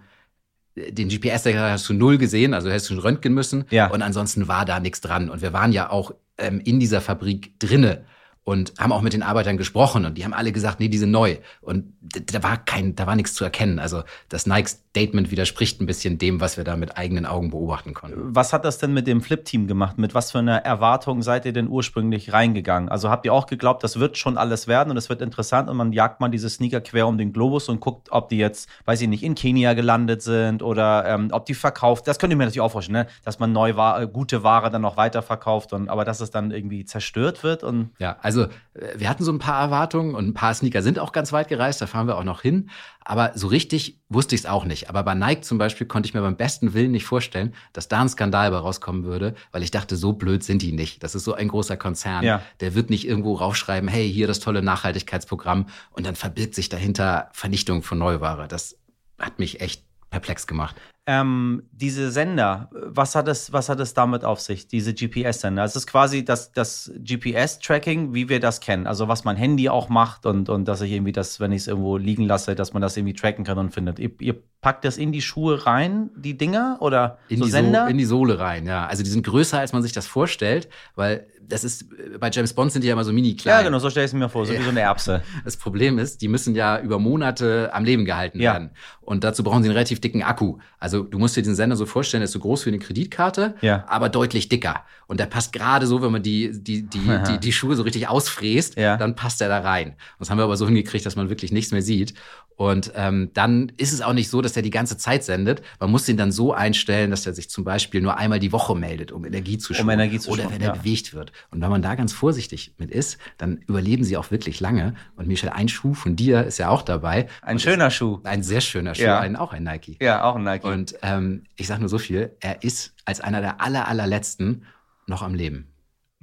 den 0.76 1.08
GPS-Decker 1.08 1.70
hast 1.70 1.88
du 1.88 1.94
null 1.94 2.18
gesehen, 2.18 2.52
also 2.52 2.68
hättest 2.68 2.90
du 2.90 2.94
schon 2.94 3.02
röntgen 3.02 3.32
müssen. 3.32 3.64
Ja. 3.70 3.88
Und 3.88 4.02
ansonsten 4.02 4.48
war 4.48 4.64
da 4.64 4.80
nichts 4.80 5.00
dran. 5.00 5.30
Und 5.30 5.40
wir 5.40 5.52
waren 5.52 5.72
ja 5.72 5.88
auch 5.90 6.12
ähm, 6.36 6.60
in 6.60 6.80
dieser 6.80 7.00
Fabrik 7.00 7.58
drinne 7.60 8.04
und 8.44 8.74
haben 8.78 8.92
auch 8.92 9.00
mit 9.00 9.14
den 9.14 9.22
Arbeitern 9.22 9.56
gesprochen 9.56 10.04
und 10.04 10.18
die 10.18 10.24
haben 10.24 10.34
alle 10.34 10.52
gesagt, 10.52 10.78
nee, 10.78 10.88
die 10.88 10.98
sind 10.98 11.10
neu. 11.10 11.38
Und 11.62 11.94
da 12.00 12.42
war 12.42 12.58
kein, 12.58 12.94
da 12.94 13.06
war 13.06 13.16
nichts 13.16 13.32
zu 13.32 13.42
erkennen. 13.42 13.78
Also 13.78 14.02
das 14.28 14.46
Nike-Statement 14.46 15.30
widerspricht 15.30 15.80
ein 15.80 15.86
bisschen 15.86 16.18
dem, 16.18 16.42
was 16.42 16.58
wir 16.58 16.64
da 16.64 16.76
mit 16.76 16.98
eigenen 16.98 17.24
Augen 17.24 17.50
beobachten 17.50 17.94
konnten. 17.94 18.34
Was 18.34 18.52
hat 18.52 18.66
das 18.66 18.76
denn 18.76 18.92
mit 18.92 19.06
dem 19.06 19.22
Flip-Team 19.22 19.66
gemacht? 19.66 19.96
Mit 19.96 20.14
was 20.14 20.30
für 20.30 20.40
einer 20.40 20.58
Erwartung 20.58 21.22
seid 21.22 21.46
ihr 21.46 21.54
denn 21.54 21.68
ursprünglich 21.68 22.34
reingegangen? 22.34 22.90
Also 22.90 23.08
habt 23.08 23.24
ihr 23.24 23.32
auch 23.32 23.46
geglaubt, 23.46 23.82
das 23.82 23.98
wird 23.98 24.18
schon 24.18 24.36
alles 24.36 24.68
werden 24.68 24.90
und 24.90 24.98
es 24.98 25.08
wird 25.08 25.22
interessant 25.22 25.70
und 25.70 25.78
man 25.78 25.92
jagt 25.92 26.20
mal 26.20 26.28
diese 26.28 26.50
Sneaker 26.50 26.82
quer 26.82 27.06
um 27.06 27.16
den 27.16 27.32
Globus 27.32 27.70
und 27.70 27.80
guckt, 27.80 28.08
ob 28.10 28.28
die 28.28 28.36
jetzt, 28.36 28.68
weiß 28.84 29.00
ich 29.00 29.08
nicht, 29.08 29.22
in 29.22 29.34
Kenia 29.34 29.72
gelandet 29.72 30.20
sind 30.20 30.62
oder 30.62 31.06
ähm, 31.06 31.28
ob 31.32 31.46
die 31.46 31.54
verkauft. 31.54 32.06
Das 32.06 32.18
könnte 32.18 32.34
ich 32.34 32.38
mir 32.38 32.44
natürlich 32.44 32.60
auch 32.60 32.72
vorstellen, 32.72 33.06
ne? 33.06 33.06
dass 33.24 33.38
man 33.38 33.52
neu 33.52 33.76
Ware, 33.76 34.06
gute 34.06 34.42
Ware 34.42 34.70
dann 34.70 34.82
noch 34.82 34.98
weiterverkauft 34.98 35.72
und 35.72 35.88
aber 35.88 36.04
dass 36.04 36.20
es 36.20 36.30
dann 36.30 36.50
irgendwie 36.50 36.84
zerstört 36.84 37.42
wird 37.42 37.64
und 37.64 37.90
Ja, 37.98 38.18
also 38.20 38.33
äh, 38.42 38.48
wir 38.96 39.08
hatten 39.08 39.24
so 39.24 39.32
ein 39.32 39.38
paar 39.38 39.60
Erwartungen 39.60 40.14
und 40.14 40.26
ein 40.26 40.34
paar 40.34 40.54
Sneaker 40.54 40.82
sind 40.82 40.98
auch 40.98 41.12
ganz 41.12 41.32
weit 41.32 41.48
gereist, 41.48 41.80
da 41.80 41.86
fahren 41.86 42.06
wir 42.06 42.18
auch 42.18 42.24
noch 42.24 42.42
hin. 42.42 42.70
Aber 43.00 43.32
so 43.34 43.46
richtig 43.46 44.00
wusste 44.08 44.34
ich 44.34 44.42
es 44.42 44.46
auch 44.46 44.64
nicht. 44.64 44.88
Aber 44.88 45.02
bei 45.02 45.14
Nike 45.14 45.42
zum 45.42 45.58
Beispiel 45.58 45.86
konnte 45.86 46.08
ich 46.08 46.14
mir 46.14 46.22
beim 46.22 46.36
besten 46.36 46.74
Willen 46.74 46.92
nicht 46.92 47.04
vorstellen, 47.04 47.54
dass 47.72 47.88
da 47.88 48.00
ein 48.00 48.08
Skandal 48.08 48.50
bei 48.50 48.56
rauskommen 48.56 49.04
würde, 49.04 49.34
weil 49.52 49.62
ich 49.62 49.70
dachte, 49.70 49.96
so 49.96 50.12
blöd 50.12 50.42
sind 50.42 50.62
die 50.62 50.72
nicht. 50.72 51.02
Das 51.02 51.14
ist 51.14 51.24
so 51.24 51.34
ein 51.34 51.48
großer 51.48 51.76
Konzern. 51.76 52.24
Ja. 52.24 52.42
Der 52.60 52.74
wird 52.74 52.90
nicht 52.90 53.06
irgendwo 53.06 53.34
raufschreiben, 53.34 53.88
hey, 53.88 54.10
hier 54.10 54.26
das 54.26 54.40
tolle 54.40 54.62
Nachhaltigkeitsprogramm 54.62 55.66
und 55.90 56.06
dann 56.06 56.16
verbirgt 56.16 56.54
sich 56.54 56.68
dahinter 56.68 57.28
Vernichtung 57.32 57.82
von 57.82 57.98
Neuware. 57.98 58.48
Das 58.48 58.78
hat 59.18 59.38
mich 59.38 59.60
echt 59.60 59.84
perplex 60.10 60.46
gemacht. 60.46 60.76
Ähm, 61.06 61.64
diese 61.70 62.10
Sender, 62.10 62.70
was 62.72 63.14
hat 63.14 63.28
es, 63.28 63.52
was 63.52 63.68
hat 63.68 63.78
es 63.78 63.92
damit 63.92 64.24
auf 64.24 64.40
sich, 64.40 64.68
diese 64.68 64.94
GPS-Sender? 64.94 65.62
Es 65.62 65.76
ist 65.76 65.86
quasi 65.86 66.24
das, 66.24 66.52
das 66.52 66.90
GPS-Tracking, 66.98 68.14
wie 68.14 68.28
wir 68.28 68.40
das 68.40 68.60
kennen. 68.60 68.86
Also 68.86 69.06
was 69.08 69.24
mein 69.24 69.36
Handy 69.36 69.68
auch 69.68 69.88
macht 69.90 70.24
und, 70.24 70.48
und 70.48 70.66
dass 70.66 70.80
ich 70.80 70.92
irgendwie 70.92 71.12
das, 71.12 71.40
wenn 71.40 71.52
ich 71.52 71.62
es 71.62 71.68
irgendwo 71.68 71.96
liegen 71.98 72.24
lasse, 72.24 72.54
dass 72.54 72.72
man 72.72 72.80
das 72.80 72.96
irgendwie 72.96 73.14
tracken 73.14 73.44
kann 73.44 73.58
und 73.58 73.72
findet. 73.74 73.98
Ihr, 73.98 74.12
ihr 74.20 74.34
packt 74.62 74.84
das 74.86 74.96
in 74.96 75.12
die 75.12 75.20
Schuhe 75.20 75.66
rein, 75.66 76.08
die 76.16 76.38
Dinger? 76.38 76.78
Oder 76.80 77.18
In, 77.28 77.38
so 77.38 77.44
die 77.44 77.50
Sender? 77.50 77.84
So, 77.84 77.90
in 77.90 77.98
die 77.98 78.04
Sohle 78.06 78.38
rein, 78.38 78.64
ja. 78.66 78.86
Also 78.86 79.02
die 79.02 79.10
sind 79.10 79.26
größer, 79.26 79.58
als 79.58 79.74
man 79.74 79.82
sich 79.82 79.92
das 79.92 80.06
vorstellt, 80.06 80.68
weil 80.94 81.26
das 81.46 81.62
ist, 81.62 81.84
bei 82.18 82.30
James 82.30 82.54
Bond 82.54 82.72
sind 82.72 82.80
die 82.80 82.88
ja 82.88 82.94
immer 82.94 83.04
so 83.04 83.12
mini 83.12 83.36
klein. 83.36 83.58
ja, 83.58 83.62
genau, 83.62 83.78
so 83.78 83.90
stelle 83.90 84.06
ich 84.06 84.10
es 84.12 84.14
mir 84.14 84.30
vor, 84.30 84.46
so 84.46 84.54
wie 84.54 84.62
so 84.62 84.70
eine 84.70 84.80
Erbse. 84.80 85.20
Das 85.44 85.58
Problem 85.58 85.98
ist, 85.98 86.22
die 86.22 86.28
müssen 86.28 86.54
ja 86.54 86.80
über 86.80 86.98
Monate 86.98 87.68
am 87.74 87.84
Leben 87.84 88.06
gehalten 88.06 88.40
Ja. 88.40 88.52
werden. 88.54 88.70
Und 89.02 89.24
dazu 89.24 89.44
brauchen 89.44 89.62
sie 89.62 89.68
einen 89.68 89.76
relativ 89.76 90.00
dicken 90.00 90.22
Akku. 90.22 90.56
Also 90.78 90.93
du 91.02 91.18
musst 91.18 91.36
dir 91.36 91.42
den 91.42 91.54
Sender 91.54 91.76
so 91.76 91.84
vorstellen, 91.86 92.20
der 92.20 92.26
ist 92.26 92.32
so 92.32 92.38
groß 92.38 92.64
wie 92.66 92.70
eine 92.70 92.78
Kreditkarte, 92.78 93.56
Ja. 93.60 93.84
aber 93.88 94.08
deutlich 94.08 94.48
dicker. 94.48 94.84
Und 95.06 95.20
der 95.20 95.26
passt 95.26 95.52
gerade 95.52 95.86
so, 95.86 96.00
wenn 96.02 96.12
man 96.12 96.22
die, 96.22 96.50
die, 96.52 96.82
die, 96.82 97.00
die, 97.28 97.38
die 97.40 97.52
Schuhe 97.52 97.74
so 97.76 97.82
richtig 97.82 98.08
ausfräst, 98.08 98.76
Ja. 98.76 98.96
dann 98.96 99.14
passt 99.16 99.40
er 99.40 99.48
da 99.48 99.58
rein. 99.60 99.96
Das 100.18 100.30
haben 100.30 100.38
wir 100.38 100.44
aber 100.44 100.56
so 100.56 100.66
hingekriegt, 100.66 101.04
dass 101.04 101.16
man 101.16 101.28
wirklich 101.28 101.52
nichts 101.52 101.72
mehr 101.72 101.82
sieht. 101.82 102.14
Und 102.56 102.92
ähm, 102.94 103.30
dann 103.34 103.72
ist 103.78 103.92
es 103.92 104.00
auch 104.00 104.12
nicht 104.12 104.30
so, 104.30 104.40
dass 104.40 104.52
der 104.52 104.62
die 104.62 104.70
ganze 104.70 104.96
Zeit 104.96 105.24
sendet. 105.24 105.60
Man 105.80 105.90
muss 105.90 106.04
den 106.06 106.16
dann 106.16 106.30
so 106.30 106.52
einstellen, 106.52 107.10
dass 107.10 107.26
er 107.26 107.34
sich 107.34 107.50
zum 107.50 107.64
Beispiel 107.64 108.00
nur 108.00 108.16
einmal 108.16 108.38
die 108.38 108.52
Woche 108.52 108.76
meldet, 108.76 109.10
um 109.10 109.24
Energie 109.24 109.58
zu 109.58 109.74
schonen. 109.74 109.90
Energie 109.90 110.20
zu 110.20 110.30
Oder 110.30 110.52
wenn 110.52 110.60
er 110.60 110.68
ja. 110.68 110.72
bewegt 110.74 111.14
wird. 111.14 111.32
Und 111.50 111.60
wenn 111.62 111.68
man 111.70 111.82
da 111.82 111.96
ganz 111.96 112.12
vorsichtig 112.12 112.72
mit 112.78 112.92
ist, 112.92 113.18
dann 113.38 113.56
überleben 113.66 114.04
sie 114.04 114.16
auch 114.16 114.30
wirklich 114.30 114.60
lange. 114.60 114.94
Und 115.16 115.26
Michel, 115.26 115.48
ein 115.48 115.68
Schuh 115.68 115.94
von 115.94 116.14
dir 116.14 116.44
ist 116.44 116.58
ja 116.58 116.68
auch 116.68 116.82
dabei. 116.82 117.26
Ein 117.42 117.54
Und 117.56 117.60
schöner 117.60 117.90
Schuh. 117.90 118.20
Ein 118.22 118.44
sehr 118.44 118.60
schöner 118.60 118.94
Schuh, 118.94 119.02
Ja. 119.02 119.18
ein, 119.18 119.34
auch 119.34 119.52
ein 119.52 119.64
Nike. 119.64 119.96
Ja, 120.00 120.22
auch 120.22 120.36
ein 120.36 120.44
Nike. 120.44 120.64
Und 120.64 120.83
ähm, 121.02 121.44
ich 121.56 121.66
sage 121.66 121.80
nur 121.80 121.88
so 121.88 121.98
viel, 121.98 122.36
er 122.40 122.62
ist 122.62 122.94
als 123.04 123.20
einer 123.20 123.40
der 123.40 123.60
aller, 123.60 123.88
allerletzten 123.88 124.64
noch 125.06 125.22
am 125.22 125.34
Leben. 125.34 125.74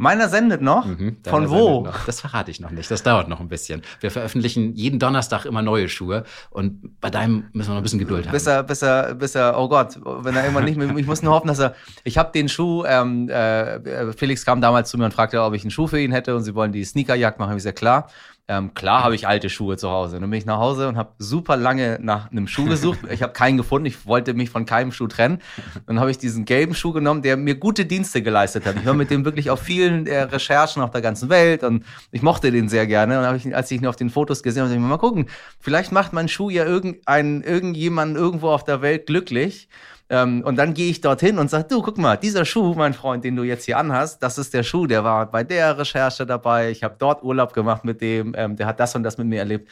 Meiner 0.01 0.29
sendet 0.29 0.63
noch? 0.63 0.85
Mhm, 0.85 1.17
Von 1.27 1.49
wo? 1.51 1.81
Noch. 1.81 2.05
Das 2.07 2.21
verrate 2.21 2.49
ich 2.49 2.59
noch 2.59 2.71
nicht. 2.71 2.89
Das 2.89 3.03
dauert 3.03 3.27
noch 3.27 3.39
ein 3.39 3.49
bisschen. 3.49 3.83
Wir 3.99 4.09
veröffentlichen 4.09 4.73
jeden 4.73 4.97
Donnerstag 4.97 5.45
immer 5.45 5.61
neue 5.61 5.89
Schuhe 5.89 6.23
und 6.49 6.99
bei 6.99 7.11
deinem 7.11 7.49
müssen 7.53 7.69
wir 7.69 7.73
noch 7.75 7.81
ein 7.81 7.83
bisschen 7.83 7.99
Geduld 7.99 8.25
haben. 8.25 8.31
Bis 8.31 8.47
er, 8.47 8.63
bis 8.63 8.81
er, 8.81 9.13
bis 9.13 9.35
er, 9.35 9.59
oh 9.59 9.69
Gott, 9.69 9.99
wenn 10.03 10.35
er 10.35 10.47
immer 10.47 10.61
nicht 10.61 10.75
mehr, 10.75 10.89
ich 10.97 11.05
muss 11.05 11.21
nur 11.21 11.33
hoffen, 11.33 11.49
dass 11.49 11.59
er, 11.59 11.75
ich 12.03 12.17
habe 12.17 12.31
den 12.31 12.49
Schuh, 12.49 12.83
ähm, 12.85 13.29
äh, 13.29 14.11
Felix 14.13 14.43
kam 14.43 14.59
damals 14.59 14.89
zu 14.89 14.97
mir 14.97 15.05
und 15.05 15.13
fragte, 15.13 15.39
ob 15.43 15.53
ich 15.53 15.61
einen 15.61 15.69
Schuh 15.69 15.85
für 15.85 15.99
ihn 15.99 16.11
hätte 16.11 16.35
und 16.35 16.41
sie 16.41 16.55
wollen 16.55 16.71
die 16.71 16.83
Sneakerjagd 16.83 17.37
machen, 17.37 17.55
ich 17.55 17.61
sehr 17.61 17.73
klar. 17.73 18.07
Ähm, 18.51 18.73
klar 18.73 19.01
habe 19.01 19.15
ich 19.15 19.29
alte 19.29 19.49
Schuhe 19.49 19.77
zu 19.77 19.89
Hause. 19.89 20.19
Dann 20.19 20.29
bin 20.29 20.37
ich 20.37 20.45
nach 20.45 20.57
Hause 20.57 20.89
und 20.89 20.97
habe 20.97 21.13
super 21.19 21.55
lange 21.55 21.99
nach 22.01 22.31
einem 22.31 22.47
Schuh 22.47 22.65
gesucht. 22.65 22.99
Ich 23.09 23.23
habe 23.23 23.31
keinen 23.31 23.55
gefunden. 23.55 23.85
Ich 23.85 24.05
wollte 24.05 24.33
mich 24.33 24.49
von 24.49 24.65
keinem 24.65 24.91
Schuh 24.91 25.07
trennen. 25.07 25.39
Dann 25.87 26.01
habe 26.01 26.11
ich 26.11 26.17
diesen 26.17 26.43
gelben 26.43 26.75
Schuh 26.75 26.91
genommen, 26.91 27.21
der 27.21 27.37
mir 27.37 27.55
gute 27.55 27.85
Dienste 27.85 28.21
geleistet 28.21 28.65
hat. 28.65 28.75
Ich 28.75 28.85
war 28.85 28.93
mit 28.93 29.09
dem 29.09 29.23
wirklich 29.23 29.49
auf 29.49 29.61
vielen 29.61 30.05
äh, 30.05 30.23
Recherchen 30.23 30.81
auf 30.81 30.91
der 30.91 30.99
ganzen 30.99 31.29
Welt 31.29 31.63
und 31.63 31.85
ich 32.11 32.23
mochte 32.23 32.51
den 32.51 32.67
sehr 32.67 32.87
gerne. 32.87 33.25
Und 33.25 33.35
ich, 33.37 33.55
als 33.55 33.71
ich 33.71 33.79
ihn 33.79 33.87
auf 33.87 33.95
den 33.95 34.09
Fotos 34.09 34.43
gesehen 34.43 34.63
habe, 34.63 34.73
ich 34.73 34.79
mal 34.81 34.97
gucken. 34.97 35.27
Vielleicht 35.61 35.93
macht 35.93 36.11
mein 36.11 36.27
Schuh 36.27 36.49
ja 36.49 36.65
irgendjemanden 36.65 38.17
irgendwo 38.17 38.49
auf 38.49 38.65
der 38.65 38.81
Welt 38.81 39.05
glücklich. 39.05 39.69
Ähm, 40.11 40.41
und 40.43 40.57
dann 40.57 40.73
gehe 40.73 40.91
ich 40.91 40.99
dorthin 40.99 41.39
und 41.39 41.49
sage, 41.49 41.67
du, 41.69 41.81
guck 41.81 41.97
mal, 41.97 42.17
dieser 42.17 42.43
Schuh, 42.43 42.73
mein 42.75 42.93
Freund, 42.93 43.23
den 43.23 43.37
du 43.37 43.43
jetzt 43.43 43.63
hier 43.63 43.77
anhast, 43.77 44.21
das 44.21 44.37
ist 44.37 44.53
der 44.53 44.63
Schuh, 44.63 44.85
der 44.85 45.05
war 45.05 45.31
bei 45.31 45.45
der 45.45 45.77
Recherche 45.77 46.25
dabei. 46.25 46.69
Ich 46.69 46.83
habe 46.83 46.95
dort 46.99 47.23
Urlaub 47.23 47.53
gemacht 47.53 47.85
mit 47.85 48.01
dem, 48.01 48.33
ähm, 48.35 48.57
der 48.57 48.67
hat 48.67 48.81
das 48.81 48.93
und 48.93 49.03
das 49.03 49.17
mit 49.17 49.27
mir 49.27 49.39
erlebt. 49.39 49.69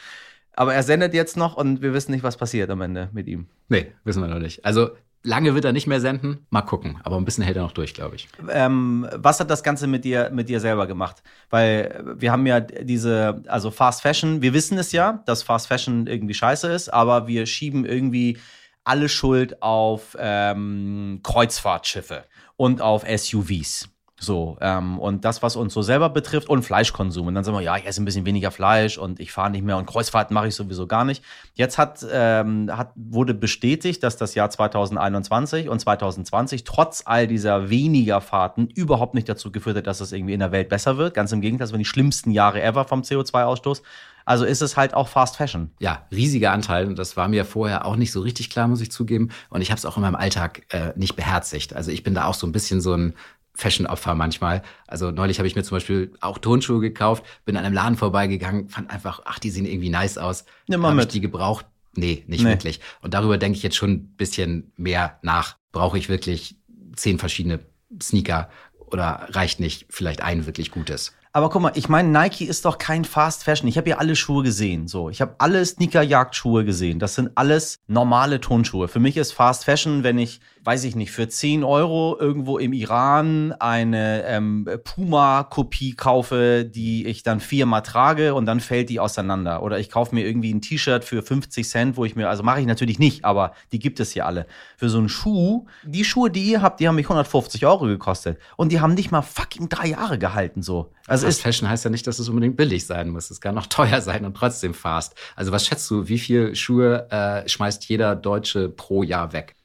Aber 0.56 0.74
er 0.74 0.84
sendet 0.84 1.14
jetzt 1.14 1.36
noch 1.36 1.58
und 1.58 1.82
wir 1.82 1.94
wissen 1.94 2.14
nicht, 2.14 2.24
was 2.24 2.38
passiert 2.38 2.70
am 2.70 2.80
Ende 2.80 3.10
mit 3.12 3.28
ihm. 3.28 3.48
Nee, 3.68 3.92
wissen 4.06 4.22
wir 4.22 4.30
noch 4.30 4.40
nicht. 4.40 4.64
Also 4.64 4.92
lange 5.24 5.56
wird 5.56 5.66
er 5.66 5.74
nicht 5.74 5.88
mehr 5.88 6.00
senden. 6.00 6.46
Mal 6.52 6.62
gucken. 6.62 7.00
Aber 7.04 7.18
ein 7.18 7.26
bisschen 7.26 7.44
hält 7.44 7.58
er 7.58 7.64
noch 7.64 7.74
durch, 7.74 7.94
glaube 7.94 8.16
ich. 8.16 8.30
Ähm, 8.50 9.08
was 9.18 9.42
hat 9.42 9.50
das 9.50 9.62
Ganze 9.62 9.88
mit 9.88 10.06
dir, 10.06 10.30
mit 10.34 10.48
dir 10.48 10.62
selber 10.62 10.88
gemacht? 10.88 11.22
Weil 11.50 12.02
wir 12.18 12.32
haben 12.32 12.46
ja 12.46 12.62
diese, 12.62 13.44
also 13.48 13.72
Fast 13.72 14.02
Fashion, 14.02 14.42
wir 14.42 14.54
wissen 14.54 14.78
es 14.78 14.94
ja, 14.94 15.22
dass 15.26 15.44
Fast 15.44 15.68
Fashion 15.68 16.08
irgendwie 16.08 16.34
scheiße 16.34 16.72
ist, 16.72 16.88
aber 16.88 17.28
wir 17.28 17.46
schieben 17.46 17.84
irgendwie 17.84 18.38
alle 18.84 19.10
Schuld 19.10 19.62
auf 19.62 20.16
ähm, 20.20 21.20
Kreuzfahrtschiffe 21.24 22.26
und 22.58 22.82
auf 22.82 23.06
SUVs. 23.08 23.90
So, 24.22 24.58
ähm, 24.60 25.00
und 25.00 25.24
das, 25.24 25.42
was 25.42 25.56
uns 25.56 25.74
so 25.74 25.82
selber 25.82 26.10
betrifft, 26.10 26.50
und 26.50 26.64
Fleischkonsum. 26.64 27.28
Und 27.28 27.36
dann 27.36 27.46
sagen 27.46 27.58
wir, 27.58 27.64
ja, 27.64 27.78
ich 27.78 27.86
esse 27.86 28.02
ein 28.02 28.06
bisschen 28.06 28.26
weniger 28.26 28.52
Fleisch 28.52 28.98
und 28.98 29.22
ich 29.22 29.32
fahre 29.32 29.50
nicht 29.50 29.64
mehr 29.64 29.78
und 29.78 29.86
Kreuzfahrten 29.86 30.34
mache 30.34 30.50
ich 30.50 30.56
sowieso 30.56 30.88
gar 30.88 31.06
nicht. 31.06 31.24
Jetzt 31.54 31.78
hat, 31.78 32.06
ähm, 32.12 32.70
hat, 32.76 32.92
wurde 32.96 33.34
bestätigt, 33.34 34.04
dass 34.04 34.18
das 34.18 34.36
Jahr 34.36 34.50
2021 34.50 35.70
und 35.70 35.80
2020 35.80 36.66
trotz 36.66 37.04
all 37.06 37.28
dieser 37.28 37.70
weniger 37.70 38.20
Fahrten 38.20 38.68
überhaupt 38.68 39.14
nicht 39.14 39.30
dazu 39.30 39.54
geführt 39.54 39.78
hat, 39.78 39.88
dass 39.88 40.02
es 40.02 40.12
irgendwie 40.12 40.34
in 40.34 40.42
der 40.42 40.52
Welt 40.52 40.68
besser 40.68 40.98
wird. 40.98 41.14
Ganz 41.14 41.32
im 41.32 41.40
Gegenteil, 41.40 41.66
das 41.66 41.72
waren 41.72 41.80
die 41.80 41.86
schlimmsten 41.86 42.32
Jahre 42.32 42.62
ever 42.62 42.84
vom 42.84 43.02
CO2-Ausstoß. 43.02 43.84
Also 44.30 44.46
ist 44.46 44.62
es 44.62 44.78
halt 44.78 44.94
auch 44.94 45.08
Fast 45.08 45.38
Fashion. 45.38 45.72
Ja, 45.80 46.06
riesiger 46.12 46.52
Anteil. 46.52 46.86
Und 46.86 47.00
das 47.00 47.18
war 47.18 47.28
mir 47.28 47.46
vorher 47.46 47.84
auch 47.86 47.96
nicht 47.96 48.12
so 48.12 48.22
richtig 48.22 48.52
klar, 48.52 48.68
muss 48.68 48.80
ich 48.80 48.92
zugeben. 48.92 49.30
Und 49.50 49.62
ich 49.62 49.72
habe 49.72 49.80
es 49.80 49.86
auch 49.86 49.98
in 49.98 50.04
meinem 50.04 50.14
Alltag 50.14 50.68
äh, 50.70 50.94
nicht 50.96 51.16
beherzigt. 51.16 51.76
Also 51.76 51.90
ich 51.90 52.04
bin 52.04 52.14
da 52.14 52.26
auch 52.26 52.36
so 52.36 52.46
ein 52.46 52.52
bisschen 52.52 52.80
so 52.80 52.94
ein 52.94 53.16
Fashion-Opfer 53.56 54.14
manchmal. 54.14 54.62
Also 54.86 55.10
neulich 55.10 55.40
habe 55.40 55.48
ich 55.48 55.56
mir 55.56 55.64
zum 55.64 55.78
Beispiel 55.78 56.14
auch 56.22 56.38
Tonschuhe 56.38 56.80
gekauft, 56.80 57.24
bin 57.46 57.58
an 57.58 57.66
einem 57.66 57.74
Laden 57.74 57.98
vorbeigegangen, 57.98 58.70
fand 58.70 58.92
einfach, 58.92 59.24
ach, 59.26 59.40
die 59.40 59.50
sehen 59.50 59.66
irgendwie 59.66 59.90
nice 59.90 60.20
aus. 60.20 60.46
Nimm 60.68 60.82
mal 60.82 60.94
mit. 60.94 61.06
Ich 61.06 61.14
die 61.14 61.22
gebraucht? 61.22 61.66
Nee, 61.96 62.24
nicht 62.28 62.44
nee. 62.44 62.52
wirklich. 62.52 62.82
Und 63.02 63.16
darüber 63.16 63.40
denke 63.40 63.58
ich 63.58 63.64
jetzt 63.64 63.78
schon 63.78 63.94
ein 63.94 64.08
bisschen 64.16 64.72
mehr 64.78 65.18
nach. 65.24 65.58
Brauche 65.72 65.98
ich 65.98 66.08
wirklich 66.08 66.56
zehn 66.96 67.18
verschiedene 67.18 67.62
Sneaker 68.00 68.52
oder 68.92 69.26
reicht 69.32 69.60
nicht 69.60 69.88
vielleicht 69.90 70.22
ein 70.22 70.46
wirklich 70.46 70.70
gutes? 70.70 71.16
Aber 71.40 71.50
guck 71.50 71.62
mal, 71.62 71.72
ich 71.76 71.88
meine, 71.88 72.10
Nike 72.10 72.44
ist 72.44 72.66
doch 72.66 72.78
kein 72.78 73.06
Fast 73.06 73.46
Fashion. 73.46 73.70
Ich 73.70 73.78
habe 73.78 73.88
ja 73.88 73.98
alle 73.98 74.18
Schuhe 74.18 74.44
gesehen. 74.44 74.90
So, 74.90 75.10
ich 75.10 75.22
habe 75.22 75.36
alle 75.38 75.66
Sneaker-Jagd-Schuhe 75.66 76.66
gesehen. 76.66 77.00
Das 77.00 77.16
sind 77.16 77.32
alles 77.36 77.80
normale 77.88 78.42
Tonschuhe. 78.42 78.90
Für 78.90 79.00
mich 79.00 79.16
ist 79.16 79.32
Fast 79.32 79.64
Fashion, 79.64 80.04
wenn 80.04 80.18
ich 80.18 80.42
weiß 80.64 80.84
ich 80.84 80.96
nicht, 80.96 81.12
für 81.12 81.28
10 81.28 81.64
Euro 81.64 82.18
irgendwo 82.20 82.58
im 82.58 82.74
Iran 82.74 83.54
eine 83.54 84.24
ähm, 84.26 84.68
Puma-Kopie 84.84 85.94
kaufe, 85.94 86.64
die 86.64 87.08
ich 87.08 87.24
dann 87.24 87.40
viermal 87.40 87.82
trage 87.82 88.34
und 88.34 88.46
dann 88.46 88.60
fällt 88.60 88.90
die 88.90 89.00
auseinander. 89.00 89.64
Oder 89.64 89.80
ich 89.80 89.90
kaufe 89.90 90.14
mir 90.14 90.26
irgendwie 90.26 90.54
ein 90.54 90.62
T-Shirt 90.62 91.04
für 91.04 91.24
50 91.24 91.68
Cent, 91.68 91.98
wo 91.98 92.06
ich 92.06 92.16
mir, 92.16 92.30
also 92.30 92.44
mache 92.44 92.60
ich 92.60 92.68
natürlich 92.68 93.00
nicht, 93.00 93.26
aber 93.26 93.54
die 93.72 93.80
gibt 93.80 94.00
es 94.00 94.12
hier 94.12 94.26
alle. 94.26 94.46
Für 94.78 94.90
so 94.90 94.98
einen 94.98 95.10
Schuh, 95.10 95.66
die 95.84 96.04
Schuhe, 96.04 96.30
die 96.30 96.44
ihr 96.44 96.62
habt, 96.62 96.80
die 96.80 96.88
haben 96.88 96.96
mich 96.96 97.08
150 97.08 97.66
Euro 97.66 97.86
gekostet. 97.86 98.38
Und 98.58 98.72
die 98.72 98.82
haben 98.82 98.94
nicht 98.94 99.12
mal 99.12 99.22
fucking 99.22 99.70
drei 99.70 99.88
Jahre 99.88 100.20
gehalten, 100.20 100.62
so. 100.62 100.92
Also 101.10 101.26
Fast 101.26 101.42
Fashion 101.42 101.70
heißt 101.70 101.84
ja 101.86 101.90
nicht, 101.90 102.08
dass 102.08 102.20
es 102.20 102.30
unbedingt 102.30 102.56
billig 102.58 102.86
sein 102.86 103.10
muss. 103.10 103.30
Es 103.30 103.42
kann 103.42 103.58
auch 103.58 103.68
teuer 103.68 104.02
sein 104.02 104.26
und 104.26 104.36
trotzdem 104.36 104.74
fast. 104.74 105.16
Also 105.36 105.52
was 105.52 105.66
schätzt 105.66 105.90
du, 105.90 106.08
wie 106.08 106.20
viel 106.20 106.56
Schuhe 106.56 107.10
äh, 107.12 107.48
schmeißt 107.48 107.86
jeder 107.90 108.16
Deutsche 108.16 108.70
pro 108.70 109.04
Jahr 109.04 109.34
weg? 109.34 109.56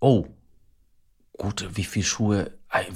Oh, 0.00 0.26
gut, 1.36 1.68
wie 1.74 1.84
viel 1.84 2.02
Schuhe, 2.02 2.52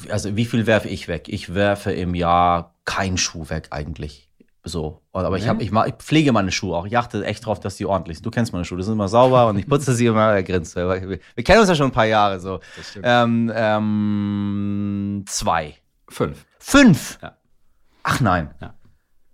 also 0.08 0.36
wie 0.36 0.44
viel 0.44 0.66
werfe 0.66 0.88
ich 0.88 1.08
weg? 1.08 1.28
Ich 1.28 1.54
werfe 1.54 1.92
im 1.92 2.14
Jahr 2.14 2.74
keinen 2.84 3.18
Schuh 3.18 3.48
weg 3.48 3.68
eigentlich. 3.70 4.28
So, 4.64 5.02
aber 5.12 5.36
ich, 5.36 5.48
hab, 5.48 5.60
ich, 5.60 5.72
ich 5.72 5.94
pflege 5.94 6.30
meine 6.30 6.52
Schuhe 6.52 6.76
auch. 6.76 6.86
Ich 6.86 6.96
achte 6.96 7.24
echt 7.24 7.44
drauf, 7.44 7.58
dass 7.58 7.76
die 7.76 7.84
ordentlich 7.84 8.18
sind. 8.18 8.26
Du 8.26 8.30
kennst 8.30 8.52
meine 8.52 8.64
Schuhe, 8.64 8.78
die 8.78 8.84
sind 8.84 8.92
immer 8.92 9.08
sauber 9.08 9.48
und 9.48 9.58
ich 9.58 9.66
putze 9.66 9.92
sie 9.92 10.06
immer. 10.06 10.32
Er 10.32 10.44
grinst. 10.44 10.76
Wir, 10.76 11.18
wir 11.34 11.44
kennen 11.44 11.58
uns 11.58 11.68
ja 11.68 11.74
schon 11.74 11.86
ein 11.86 11.92
paar 11.92 12.06
Jahre 12.06 12.38
so. 12.38 12.60
Ähm, 13.02 13.52
ähm, 13.52 15.24
zwei. 15.26 15.74
Fünf. 16.08 16.46
Fünf? 16.60 17.18
Ja. 17.20 17.36
Ach 18.02 18.20
nein. 18.20 18.54
Ja. 18.60 18.74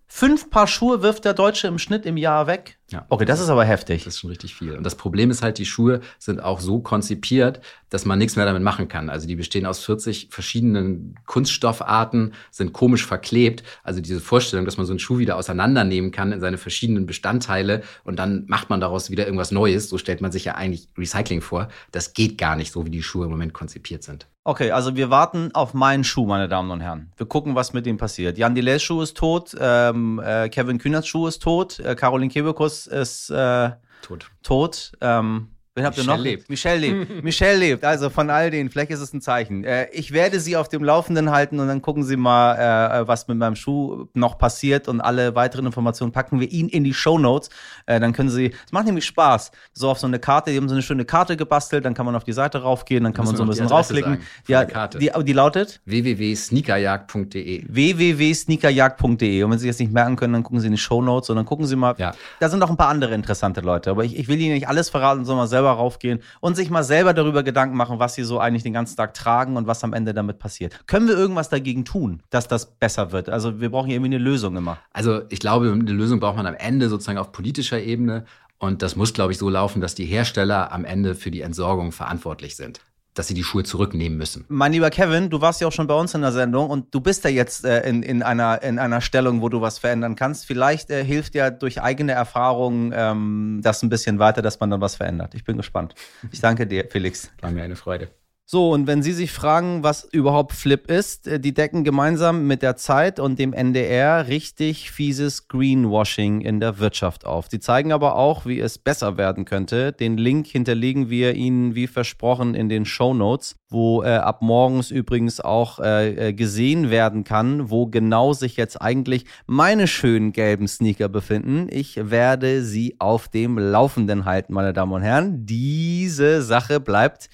Fünf 0.06 0.50
Paar 0.50 0.66
Schuhe 0.66 1.02
wirft 1.02 1.24
der 1.24 1.34
Deutsche 1.34 1.68
im 1.68 1.78
Schnitt 1.78 2.06
im 2.06 2.16
Jahr 2.16 2.46
weg. 2.46 2.77
Ja. 2.90 3.04
Okay, 3.10 3.26
das 3.26 3.38
ist 3.40 3.50
aber 3.50 3.64
heftig. 3.64 4.04
Das 4.04 4.14
ist 4.14 4.20
schon 4.20 4.30
richtig 4.30 4.54
viel. 4.54 4.72
Und 4.72 4.84
das 4.84 4.94
Problem 4.94 5.30
ist 5.30 5.42
halt, 5.42 5.58
die 5.58 5.66
Schuhe 5.66 6.00
sind 6.18 6.42
auch 6.42 6.60
so 6.60 6.80
konzipiert, 6.80 7.60
dass 7.90 8.06
man 8.06 8.18
nichts 8.18 8.36
mehr 8.36 8.46
damit 8.46 8.62
machen 8.62 8.88
kann. 8.88 9.10
Also 9.10 9.26
die 9.26 9.36
bestehen 9.36 9.66
aus 9.66 9.84
40 9.84 10.28
verschiedenen 10.30 11.14
Kunststoffarten, 11.26 12.32
sind 12.50 12.72
komisch 12.72 13.04
verklebt. 13.04 13.62
Also 13.82 14.00
diese 14.00 14.20
Vorstellung, 14.20 14.64
dass 14.64 14.78
man 14.78 14.86
so 14.86 14.92
einen 14.92 15.00
Schuh 15.00 15.18
wieder 15.18 15.36
auseinandernehmen 15.36 16.12
kann 16.12 16.32
in 16.32 16.40
seine 16.40 16.56
verschiedenen 16.56 17.04
Bestandteile 17.04 17.82
und 18.04 18.18
dann 18.18 18.44
macht 18.46 18.70
man 18.70 18.80
daraus 18.80 19.10
wieder 19.10 19.26
irgendwas 19.26 19.50
Neues. 19.50 19.90
So 19.90 19.98
stellt 19.98 20.22
man 20.22 20.32
sich 20.32 20.46
ja 20.46 20.54
eigentlich 20.54 20.88
Recycling 20.96 21.42
vor. 21.42 21.68
Das 21.92 22.14
geht 22.14 22.38
gar 22.38 22.56
nicht 22.56 22.72
so, 22.72 22.86
wie 22.86 22.90
die 22.90 23.02
Schuhe 23.02 23.26
im 23.26 23.30
Moment 23.30 23.52
konzipiert 23.52 24.02
sind. 24.02 24.26
Okay, 24.48 24.70
also 24.70 24.96
wir 24.96 25.10
warten 25.10 25.50
auf 25.52 25.74
meinen 25.74 26.04
Schuh, 26.04 26.24
meine 26.24 26.48
Damen 26.48 26.70
und 26.70 26.80
Herren. 26.80 27.12
Wir 27.18 27.26
gucken, 27.26 27.54
was 27.54 27.74
mit 27.74 27.86
ihm 27.86 27.98
passiert. 27.98 28.38
Jan 28.38 28.54
Deleuze 28.54 28.80
Schuh 28.80 29.02
ist 29.02 29.14
tot, 29.14 29.54
ähm, 29.60 30.22
äh, 30.24 30.48
Kevin 30.48 30.78
Kühnerts 30.78 31.06
Schuh 31.06 31.26
ist 31.26 31.42
tot, 31.42 31.78
äh, 31.80 31.94
Caroline 31.94 32.32
Kebekus 32.32 32.77
ist 32.86 33.30
äh, 33.30 33.70
tot. 34.02 34.30
tot. 34.42 34.92
Ähm, 35.00 35.56
Wen 35.78 35.84
habt 35.84 35.96
ihr 35.96 36.04
noch? 36.04 36.18
Lebt. 36.18 36.50
Michelle 36.50 36.78
lebt. 36.78 37.22
Michelle 37.22 37.56
lebt. 37.56 37.84
Also 37.84 38.10
von 38.10 38.30
all 38.30 38.50
denen, 38.50 38.68
vielleicht 38.68 38.90
ist 38.90 39.00
es 39.00 39.12
ein 39.12 39.20
Zeichen. 39.20 39.62
Äh, 39.62 39.88
ich 39.92 40.12
werde 40.12 40.40
sie 40.40 40.56
auf 40.56 40.68
dem 40.68 40.82
Laufenden 40.82 41.30
halten 41.30 41.60
und 41.60 41.68
dann 41.68 41.80
gucken 41.82 42.02
Sie 42.02 42.16
mal, 42.16 43.02
äh, 43.02 43.06
was 43.06 43.28
mit 43.28 43.38
meinem 43.38 43.54
Schuh 43.54 44.06
noch 44.14 44.38
passiert 44.38 44.88
und 44.88 45.00
alle 45.00 45.36
weiteren 45.36 45.66
Informationen 45.66 46.10
packen 46.10 46.40
wir 46.40 46.50
Ihnen 46.50 46.68
in 46.68 46.82
die 46.82 46.94
Show 46.94 47.18
Notes. 47.18 47.50
Äh, 47.86 48.00
dann 48.00 48.12
können 48.12 48.28
Sie, 48.28 48.52
es 48.66 48.72
macht 48.72 48.86
nämlich 48.86 49.06
Spaß, 49.06 49.52
so 49.72 49.88
auf 49.88 50.00
so 50.00 50.06
eine 50.06 50.18
Karte, 50.18 50.50
die 50.50 50.56
haben 50.56 50.68
so 50.68 50.74
eine 50.74 50.82
schöne 50.82 51.04
Karte 51.04 51.36
gebastelt, 51.36 51.84
dann 51.84 51.94
kann 51.94 52.06
man 52.06 52.16
auf 52.16 52.24
die 52.24 52.32
Seite 52.32 52.58
raufgehen, 52.58 53.04
dann 53.04 53.12
kann 53.12 53.24
man 53.24 53.36
so 53.36 53.44
ein 53.44 53.48
bisschen 53.48 53.68
raufklicken. 53.68 54.18
Ja, 54.48 54.64
die, 54.64 55.10
die 55.24 55.32
lautet 55.32 55.80
www.sneakerjagd.de 55.84 57.64
www.sneakerjagd.de 57.68 59.42
und 59.44 59.50
wenn 59.50 59.58
Sie 59.58 59.68
das 59.68 59.78
nicht 59.78 59.92
merken 59.92 60.16
können, 60.16 60.32
dann 60.32 60.42
gucken 60.42 60.60
Sie 60.60 60.66
in 60.66 60.72
die 60.72 60.78
Show 60.78 61.00
Notes 61.00 61.30
und 61.30 61.36
dann 61.36 61.46
gucken 61.46 61.66
Sie 61.66 61.76
mal. 61.76 61.94
Ja. 61.98 62.14
Da 62.40 62.48
sind 62.48 62.58
noch 62.58 62.70
ein 62.70 62.76
paar 62.76 62.88
andere 62.88 63.14
interessante 63.14 63.60
Leute, 63.60 63.90
aber 63.90 64.04
ich, 64.04 64.18
ich 64.18 64.28
will 64.28 64.40
Ihnen 64.40 64.54
nicht 64.54 64.68
alles 64.68 64.90
verraten, 64.90 65.24
sondern 65.24 65.44
mal 65.44 65.46
selber 65.46 65.67
selber 65.68 65.72
raufgehen 65.72 66.20
und 66.40 66.56
sich 66.56 66.70
mal 66.70 66.84
selber 66.84 67.14
darüber 67.14 67.42
Gedanken 67.42 67.76
machen, 67.76 67.98
was 67.98 68.14
sie 68.14 68.24
so 68.24 68.38
eigentlich 68.38 68.62
den 68.62 68.72
ganzen 68.72 68.96
Tag 68.96 69.14
tragen 69.14 69.56
und 69.56 69.66
was 69.66 69.84
am 69.84 69.92
Ende 69.92 70.14
damit 70.14 70.38
passiert. 70.38 70.86
Können 70.86 71.08
wir 71.08 71.16
irgendwas 71.16 71.48
dagegen 71.48 71.84
tun, 71.84 72.22
dass 72.30 72.48
das 72.48 72.66
besser 72.66 73.12
wird? 73.12 73.28
Also 73.28 73.60
wir 73.60 73.70
brauchen 73.70 73.90
irgendwie 73.90 74.14
eine 74.14 74.18
Lösung 74.18 74.56
immer. 74.56 74.78
Also 74.92 75.22
ich 75.28 75.40
glaube, 75.40 75.70
eine 75.70 75.92
Lösung 75.92 76.20
braucht 76.20 76.36
man 76.36 76.46
am 76.46 76.54
Ende 76.54 76.88
sozusagen 76.88 77.18
auf 77.18 77.32
politischer 77.32 77.80
Ebene. 77.80 78.24
Und 78.58 78.82
das 78.82 78.96
muss, 78.96 79.14
glaube 79.14 79.32
ich, 79.32 79.38
so 79.38 79.48
laufen, 79.48 79.80
dass 79.80 79.94
die 79.94 80.06
Hersteller 80.06 80.72
am 80.72 80.84
Ende 80.84 81.14
für 81.14 81.30
die 81.30 81.42
Entsorgung 81.42 81.92
verantwortlich 81.92 82.56
sind 82.56 82.80
dass 83.18 83.26
sie 83.26 83.34
die 83.34 83.44
Schuhe 83.44 83.64
zurücknehmen 83.64 84.16
müssen. 84.16 84.44
Mein 84.48 84.72
lieber 84.72 84.90
Kevin, 84.90 85.30
du 85.30 85.40
warst 85.40 85.60
ja 85.60 85.68
auch 85.68 85.72
schon 85.72 85.86
bei 85.86 85.94
uns 85.94 86.14
in 86.14 86.20
der 86.20 86.32
Sendung 86.32 86.70
und 86.70 86.94
du 86.94 87.00
bist 87.00 87.24
ja 87.24 87.30
jetzt 87.30 87.64
äh, 87.64 87.88
in, 87.88 88.02
in, 88.02 88.22
einer, 88.22 88.62
in 88.62 88.78
einer 88.78 89.00
Stellung, 89.00 89.42
wo 89.42 89.48
du 89.48 89.60
was 89.60 89.78
verändern 89.78 90.14
kannst. 90.14 90.46
Vielleicht 90.46 90.90
äh, 90.90 91.04
hilft 91.04 91.34
ja 91.34 91.50
durch 91.50 91.82
eigene 91.82 92.12
Erfahrung 92.12 92.92
ähm, 92.94 93.60
das 93.62 93.82
ein 93.82 93.88
bisschen 93.88 94.18
weiter, 94.18 94.42
dass 94.42 94.60
man 94.60 94.70
dann 94.70 94.80
was 94.80 94.96
verändert. 94.96 95.34
Ich 95.34 95.44
bin 95.44 95.56
gespannt. 95.56 95.94
Ich 96.30 96.40
danke 96.40 96.66
dir, 96.66 96.86
Felix. 96.90 97.30
War 97.40 97.50
mir 97.50 97.62
eine 97.62 97.76
Freude. 97.76 98.08
So, 98.50 98.72
und 98.72 98.86
wenn 98.86 99.02
Sie 99.02 99.12
sich 99.12 99.30
fragen, 99.30 99.82
was 99.82 100.04
überhaupt 100.04 100.54
Flip 100.54 100.90
ist, 100.90 101.28
äh, 101.28 101.38
die 101.38 101.52
decken 101.52 101.84
gemeinsam 101.84 102.46
mit 102.46 102.62
der 102.62 102.76
Zeit 102.76 103.20
und 103.20 103.38
dem 103.38 103.52
NDR 103.52 104.26
richtig 104.26 104.90
fieses 104.90 105.48
Greenwashing 105.48 106.40
in 106.40 106.58
der 106.58 106.78
Wirtschaft 106.78 107.26
auf. 107.26 107.48
Die 107.48 107.60
zeigen 107.60 107.92
aber 107.92 108.16
auch, 108.16 108.46
wie 108.46 108.58
es 108.58 108.78
besser 108.78 109.18
werden 109.18 109.44
könnte. 109.44 109.92
Den 109.92 110.16
Link 110.16 110.46
hinterlegen 110.46 111.10
wir 111.10 111.34
Ihnen 111.34 111.74
wie 111.74 111.86
versprochen 111.86 112.54
in 112.54 112.70
den 112.70 112.86
Show 112.86 113.12
Notes, 113.12 113.56
wo 113.68 114.02
äh, 114.02 114.16
ab 114.16 114.40
morgens 114.40 114.90
übrigens 114.90 115.40
auch 115.40 115.78
äh, 115.78 116.28
äh, 116.28 116.32
gesehen 116.32 116.88
werden 116.88 117.24
kann, 117.24 117.68
wo 117.68 117.86
genau 117.86 118.32
sich 118.32 118.56
jetzt 118.56 118.80
eigentlich 118.80 119.26
meine 119.46 119.86
schönen 119.86 120.32
gelben 120.32 120.68
Sneaker 120.68 121.10
befinden. 121.10 121.66
Ich 121.70 122.00
werde 122.02 122.64
Sie 122.64 122.96
auf 122.98 123.28
dem 123.28 123.58
Laufenden 123.58 124.24
halten, 124.24 124.54
meine 124.54 124.72
Damen 124.72 124.92
und 124.92 125.02
Herren. 125.02 125.44
Diese 125.44 126.40
Sache 126.40 126.80
bleibt 126.80 127.28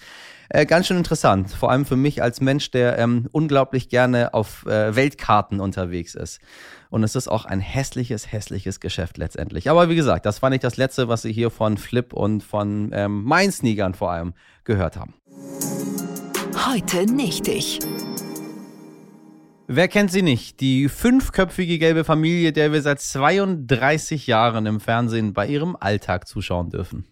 äh, 0.48 0.66
ganz 0.66 0.87
schön 0.87 0.96
interessant. 0.96 1.50
Vor 1.50 1.70
allem 1.70 1.85
für 1.85 1.96
mich 1.96 2.22
als 2.22 2.40
Mensch, 2.40 2.70
der 2.70 2.98
ähm, 2.98 3.28
unglaublich 3.33 3.88
gerne 3.88 4.35
auf 4.35 4.66
äh, 4.66 4.94
Weltkarten 4.94 5.61
unterwegs 5.61 6.14
ist. 6.14 6.40
Und 6.90 7.02
es 7.02 7.16
ist 7.16 7.28
auch 7.28 7.44
ein 7.44 7.61
hässliches, 7.61 8.30
hässliches 8.30 8.80
Geschäft 8.80 9.18
letztendlich. 9.18 9.68
Aber 9.68 9.88
wie 9.88 9.96
gesagt, 9.96 10.26
das 10.26 10.42
war 10.42 10.50
nicht 10.50 10.64
das 10.64 10.76
Letzte, 10.76 11.09
was 11.09 11.22
Sie 11.22 11.33
hier 11.33 11.50
von 11.50 11.76
Flip 11.76 12.12
und 12.12 12.42
von 12.42 12.90
ähm, 12.92 13.24
Mainz-Sneakern 13.24 13.94
vor 13.94 14.12
allem 14.12 14.35
gehört 14.64 14.96
haben. 14.96 15.14
Heute 16.66 17.07
nicht 17.07 17.48
ich. 17.48 17.80
Wer 19.66 19.88
kennt 19.88 20.12
sie 20.12 20.20
nicht? 20.20 20.61
Die 20.61 20.90
fünfköpfige 20.90 21.78
gelbe 21.78 22.04
Familie, 22.04 22.52
der 22.52 22.72
wir 22.72 22.83
seit 22.83 23.00
32 23.00 24.26
Jahren 24.26 24.66
im 24.66 24.78
Fernsehen 24.78 25.33
bei 25.33 25.46
ihrem 25.46 25.74
Alltag 25.74 26.28
zuschauen 26.28 26.68
dürfen. 26.68 27.07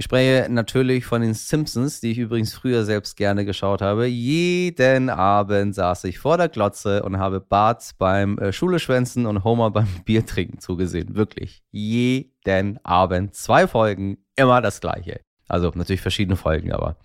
Ich 0.00 0.04
spreche 0.04 0.50
natürlich 0.50 1.04
von 1.04 1.20
den 1.20 1.34
Simpsons, 1.34 2.00
die 2.00 2.12
ich 2.12 2.16
übrigens 2.16 2.54
früher 2.54 2.86
selbst 2.86 3.18
gerne 3.18 3.44
geschaut 3.44 3.82
habe. 3.82 4.06
Jeden 4.06 5.10
Abend 5.10 5.74
saß 5.74 6.04
ich 6.04 6.18
vor 6.18 6.38
der 6.38 6.48
Glotze 6.48 7.02
und 7.02 7.18
habe 7.18 7.38
Bart 7.38 7.90
beim 7.98 8.38
äh, 8.38 8.50
Schuleschwänzen 8.50 9.26
und 9.26 9.44
Homer 9.44 9.70
beim 9.72 9.88
Biertrinken 10.06 10.58
zugesehen. 10.58 11.16
Wirklich. 11.16 11.62
Jeden 11.70 12.82
Abend. 12.82 13.34
Zwei 13.34 13.66
Folgen, 13.66 14.16
immer 14.36 14.62
das 14.62 14.80
gleiche. 14.80 15.20
Also 15.48 15.70
natürlich 15.74 16.00
verschiedene 16.00 16.36
Folgen, 16.36 16.72
aber 16.72 16.96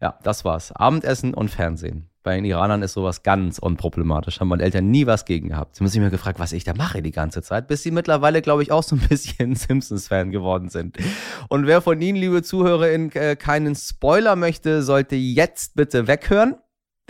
ja, 0.00 0.18
das 0.24 0.44
war's. 0.44 0.72
Abendessen 0.72 1.34
und 1.34 1.52
Fernsehen. 1.52 2.09
Bei 2.22 2.34
den 2.34 2.44
Iranern 2.44 2.82
ist 2.82 2.92
sowas 2.92 3.22
ganz 3.22 3.58
unproblematisch. 3.58 4.40
Haben 4.40 4.48
meine 4.48 4.62
Eltern 4.62 4.90
nie 4.90 5.06
was 5.06 5.24
gegen 5.24 5.48
gehabt. 5.48 5.74
Sie 5.74 5.80
haben 5.80 5.88
sich 5.88 6.00
mir 6.00 6.10
gefragt, 6.10 6.38
was 6.38 6.52
ich 6.52 6.64
da 6.64 6.74
mache 6.74 7.00
die 7.00 7.12
ganze 7.12 7.40
Zeit, 7.40 7.66
bis 7.66 7.82
sie 7.82 7.90
mittlerweile, 7.90 8.42
glaube 8.42 8.62
ich, 8.62 8.72
auch 8.72 8.82
so 8.82 8.96
ein 8.96 9.00
bisschen 9.08 9.54
Simpsons-Fan 9.54 10.30
geworden 10.30 10.68
sind. 10.68 10.98
Und 11.48 11.66
wer 11.66 11.80
von 11.80 12.00
Ihnen, 12.00 12.16
liebe 12.16 12.42
ZuhörerInnen, 12.42 13.12
äh, 13.12 13.36
keinen 13.36 13.74
Spoiler 13.74 14.36
möchte, 14.36 14.82
sollte 14.82 15.16
jetzt 15.16 15.76
bitte 15.76 16.06
weghören. 16.06 16.56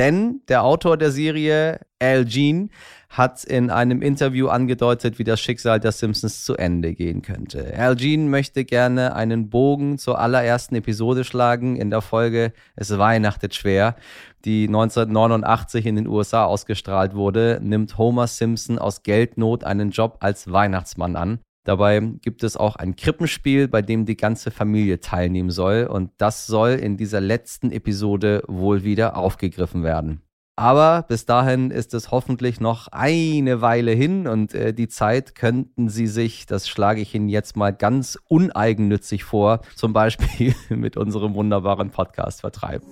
Denn 0.00 0.40
der 0.48 0.64
Autor 0.64 0.96
der 0.96 1.10
Serie, 1.10 1.78
Al 1.98 2.24
Jean, 2.24 2.70
hat 3.10 3.44
in 3.44 3.68
einem 3.68 4.00
Interview 4.00 4.48
angedeutet, 4.48 5.18
wie 5.18 5.24
das 5.24 5.42
Schicksal 5.42 5.78
der 5.78 5.92
Simpsons 5.92 6.42
zu 6.42 6.56
Ende 6.56 6.94
gehen 6.94 7.20
könnte. 7.20 7.74
Al 7.76 7.96
Jean 7.96 8.30
möchte 8.30 8.64
gerne 8.64 9.14
einen 9.14 9.50
Bogen 9.50 9.98
zur 9.98 10.18
allerersten 10.18 10.74
Episode 10.76 11.24
schlagen 11.24 11.76
in 11.76 11.90
der 11.90 12.00
Folge 12.00 12.54
Es 12.76 12.96
weihnachtet 12.96 13.54
schwer, 13.54 13.94
die 14.46 14.68
1989 14.68 15.84
in 15.84 15.96
den 15.96 16.06
USA 16.06 16.46
ausgestrahlt 16.46 17.14
wurde, 17.14 17.58
nimmt 17.62 17.98
Homer 17.98 18.26
Simpson 18.26 18.78
aus 18.78 19.02
Geldnot 19.02 19.64
einen 19.64 19.90
Job 19.90 20.16
als 20.20 20.50
Weihnachtsmann 20.50 21.14
an. 21.14 21.40
Dabei 21.64 22.00
gibt 22.22 22.42
es 22.42 22.56
auch 22.56 22.76
ein 22.76 22.96
Krippenspiel, 22.96 23.68
bei 23.68 23.82
dem 23.82 24.06
die 24.06 24.16
ganze 24.16 24.50
Familie 24.50 25.00
teilnehmen 25.00 25.50
soll 25.50 25.86
und 25.90 26.10
das 26.18 26.46
soll 26.46 26.70
in 26.70 26.96
dieser 26.96 27.20
letzten 27.20 27.70
Episode 27.70 28.42
wohl 28.48 28.82
wieder 28.82 29.16
aufgegriffen 29.16 29.82
werden. 29.82 30.22
Aber 30.56 31.06
bis 31.08 31.24
dahin 31.24 31.70
ist 31.70 31.94
es 31.94 32.10
hoffentlich 32.10 32.60
noch 32.60 32.88
eine 32.88 33.62
Weile 33.62 33.92
hin 33.92 34.26
und 34.26 34.54
äh, 34.54 34.74
die 34.74 34.88
Zeit 34.88 35.34
könnten 35.34 35.88
Sie 35.88 36.06
sich, 36.06 36.44
das 36.44 36.68
schlage 36.68 37.00
ich 37.00 37.14
Ihnen 37.14 37.30
jetzt 37.30 37.56
mal 37.56 37.72
ganz 37.72 38.18
uneigennützig 38.28 39.24
vor, 39.24 39.62
zum 39.74 39.94
Beispiel 39.94 40.54
mit 40.68 40.98
unserem 40.98 41.34
wunderbaren 41.34 41.90
Podcast 41.90 42.42
vertreiben. 42.42 42.86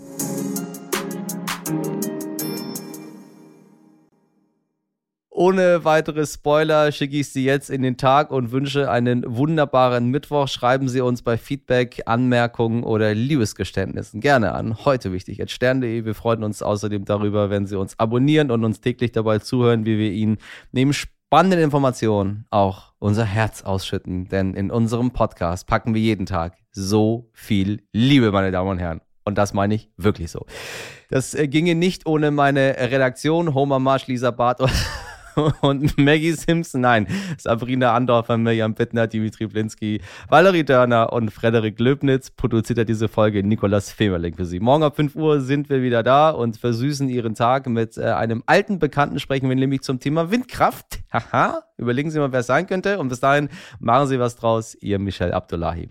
Ohne 5.38 5.84
weitere 5.84 6.26
Spoiler 6.26 6.90
schicke 6.90 7.18
ich 7.18 7.28
Sie 7.28 7.44
jetzt 7.44 7.70
in 7.70 7.82
den 7.82 7.96
Tag 7.96 8.32
und 8.32 8.50
wünsche 8.50 8.90
einen 8.90 9.22
wunderbaren 9.24 10.08
Mittwoch. 10.08 10.48
Schreiben 10.48 10.88
Sie 10.88 11.00
uns 11.00 11.22
bei 11.22 11.38
Feedback, 11.38 12.02
Anmerkungen 12.06 12.82
oder 12.82 13.14
Liebesgeständnissen 13.14 14.20
gerne 14.20 14.50
an. 14.52 14.84
Heute 14.84 15.12
wichtig 15.12 15.40
at 15.40 15.52
stern.de. 15.52 16.04
Wir 16.04 16.16
freuen 16.16 16.42
uns 16.42 16.60
außerdem 16.60 17.04
darüber, 17.04 17.50
wenn 17.50 17.68
Sie 17.68 17.78
uns 17.78 17.96
abonnieren 18.00 18.50
und 18.50 18.64
uns 18.64 18.80
täglich 18.80 19.12
dabei 19.12 19.38
zuhören, 19.38 19.86
wie 19.86 19.96
wir 19.96 20.10
Ihnen 20.10 20.38
neben 20.72 20.92
spannenden 20.92 21.60
Informationen 21.60 22.46
auch 22.50 22.94
unser 22.98 23.24
Herz 23.24 23.62
ausschütten. 23.62 24.26
Denn 24.26 24.54
in 24.54 24.72
unserem 24.72 25.12
Podcast 25.12 25.68
packen 25.68 25.94
wir 25.94 26.02
jeden 26.02 26.26
Tag 26.26 26.56
so 26.72 27.30
viel 27.32 27.84
Liebe, 27.92 28.32
meine 28.32 28.50
Damen 28.50 28.70
und 28.70 28.78
Herren. 28.80 29.02
Und 29.24 29.38
das 29.38 29.54
meine 29.54 29.76
ich 29.76 29.88
wirklich 29.96 30.32
so. 30.32 30.46
Das 31.10 31.34
äh, 31.34 31.46
ginge 31.46 31.76
nicht 31.76 32.06
ohne 32.06 32.32
meine 32.32 32.76
Redaktion, 32.76 33.54
Homer 33.54 33.78
Marsch, 33.78 34.08
Lisa 34.08 34.32
Barth 34.32 34.60
und 35.60 35.96
Maggie 35.98 36.32
Simpson, 36.32 36.80
nein, 36.80 37.06
Sabrina 37.38 37.94
Andorfer, 37.94 38.36
Mirjam 38.38 38.74
Bittner, 38.74 39.06
Dimitri 39.06 39.46
Blinski, 39.46 40.00
Valerie 40.28 40.64
Dörner 40.64 41.12
und 41.12 41.30
Frederik 41.30 41.78
Löbnitz 41.78 42.30
produziert 42.30 42.78
er 42.78 42.84
diese 42.84 43.08
Folge 43.08 43.42
Nikolas 43.42 43.90
Femerling 43.90 44.34
für 44.34 44.46
Sie. 44.46 44.60
Morgen 44.60 44.82
ab 44.82 44.96
5 44.96 45.14
Uhr 45.16 45.40
sind 45.40 45.70
wir 45.70 45.82
wieder 45.82 46.02
da 46.02 46.30
und 46.30 46.56
versüßen 46.56 47.08
Ihren 47.08 47.34
Tag 47.34 47.68
mit 47.68 47.96
äh, 47.96 48.04
einem 48.04 48.42
alten 48.46 48.78
Bekannten, 48.78 49.18
sprechen 49.20 49.48
wir 49.48 49.56
nämlich 49.56 49.82
zum 49.82 50.00
Thema 50.00 50.30
Windkraft. 50.30 51.00
Haha, 51.12 51.62
überlegen 51.76 52.10
Sie 52.10 52.18
mal, 52.18 52.32
wer 52.32 52.40
es 52.40 52.46
sein 52.46 52.66
könnte 52.66 52.98
und 52.98 53.08
bis 53.08 53.20
dahin 53.20 53.48
machen 53.78 54.08
Sie 54.08 54.18
was 54.18 54.36
draus, 54.36 54.76
Ihr 54.80 54.98
Michel 54.98 55.32
Abdullahi. 55.32 55.90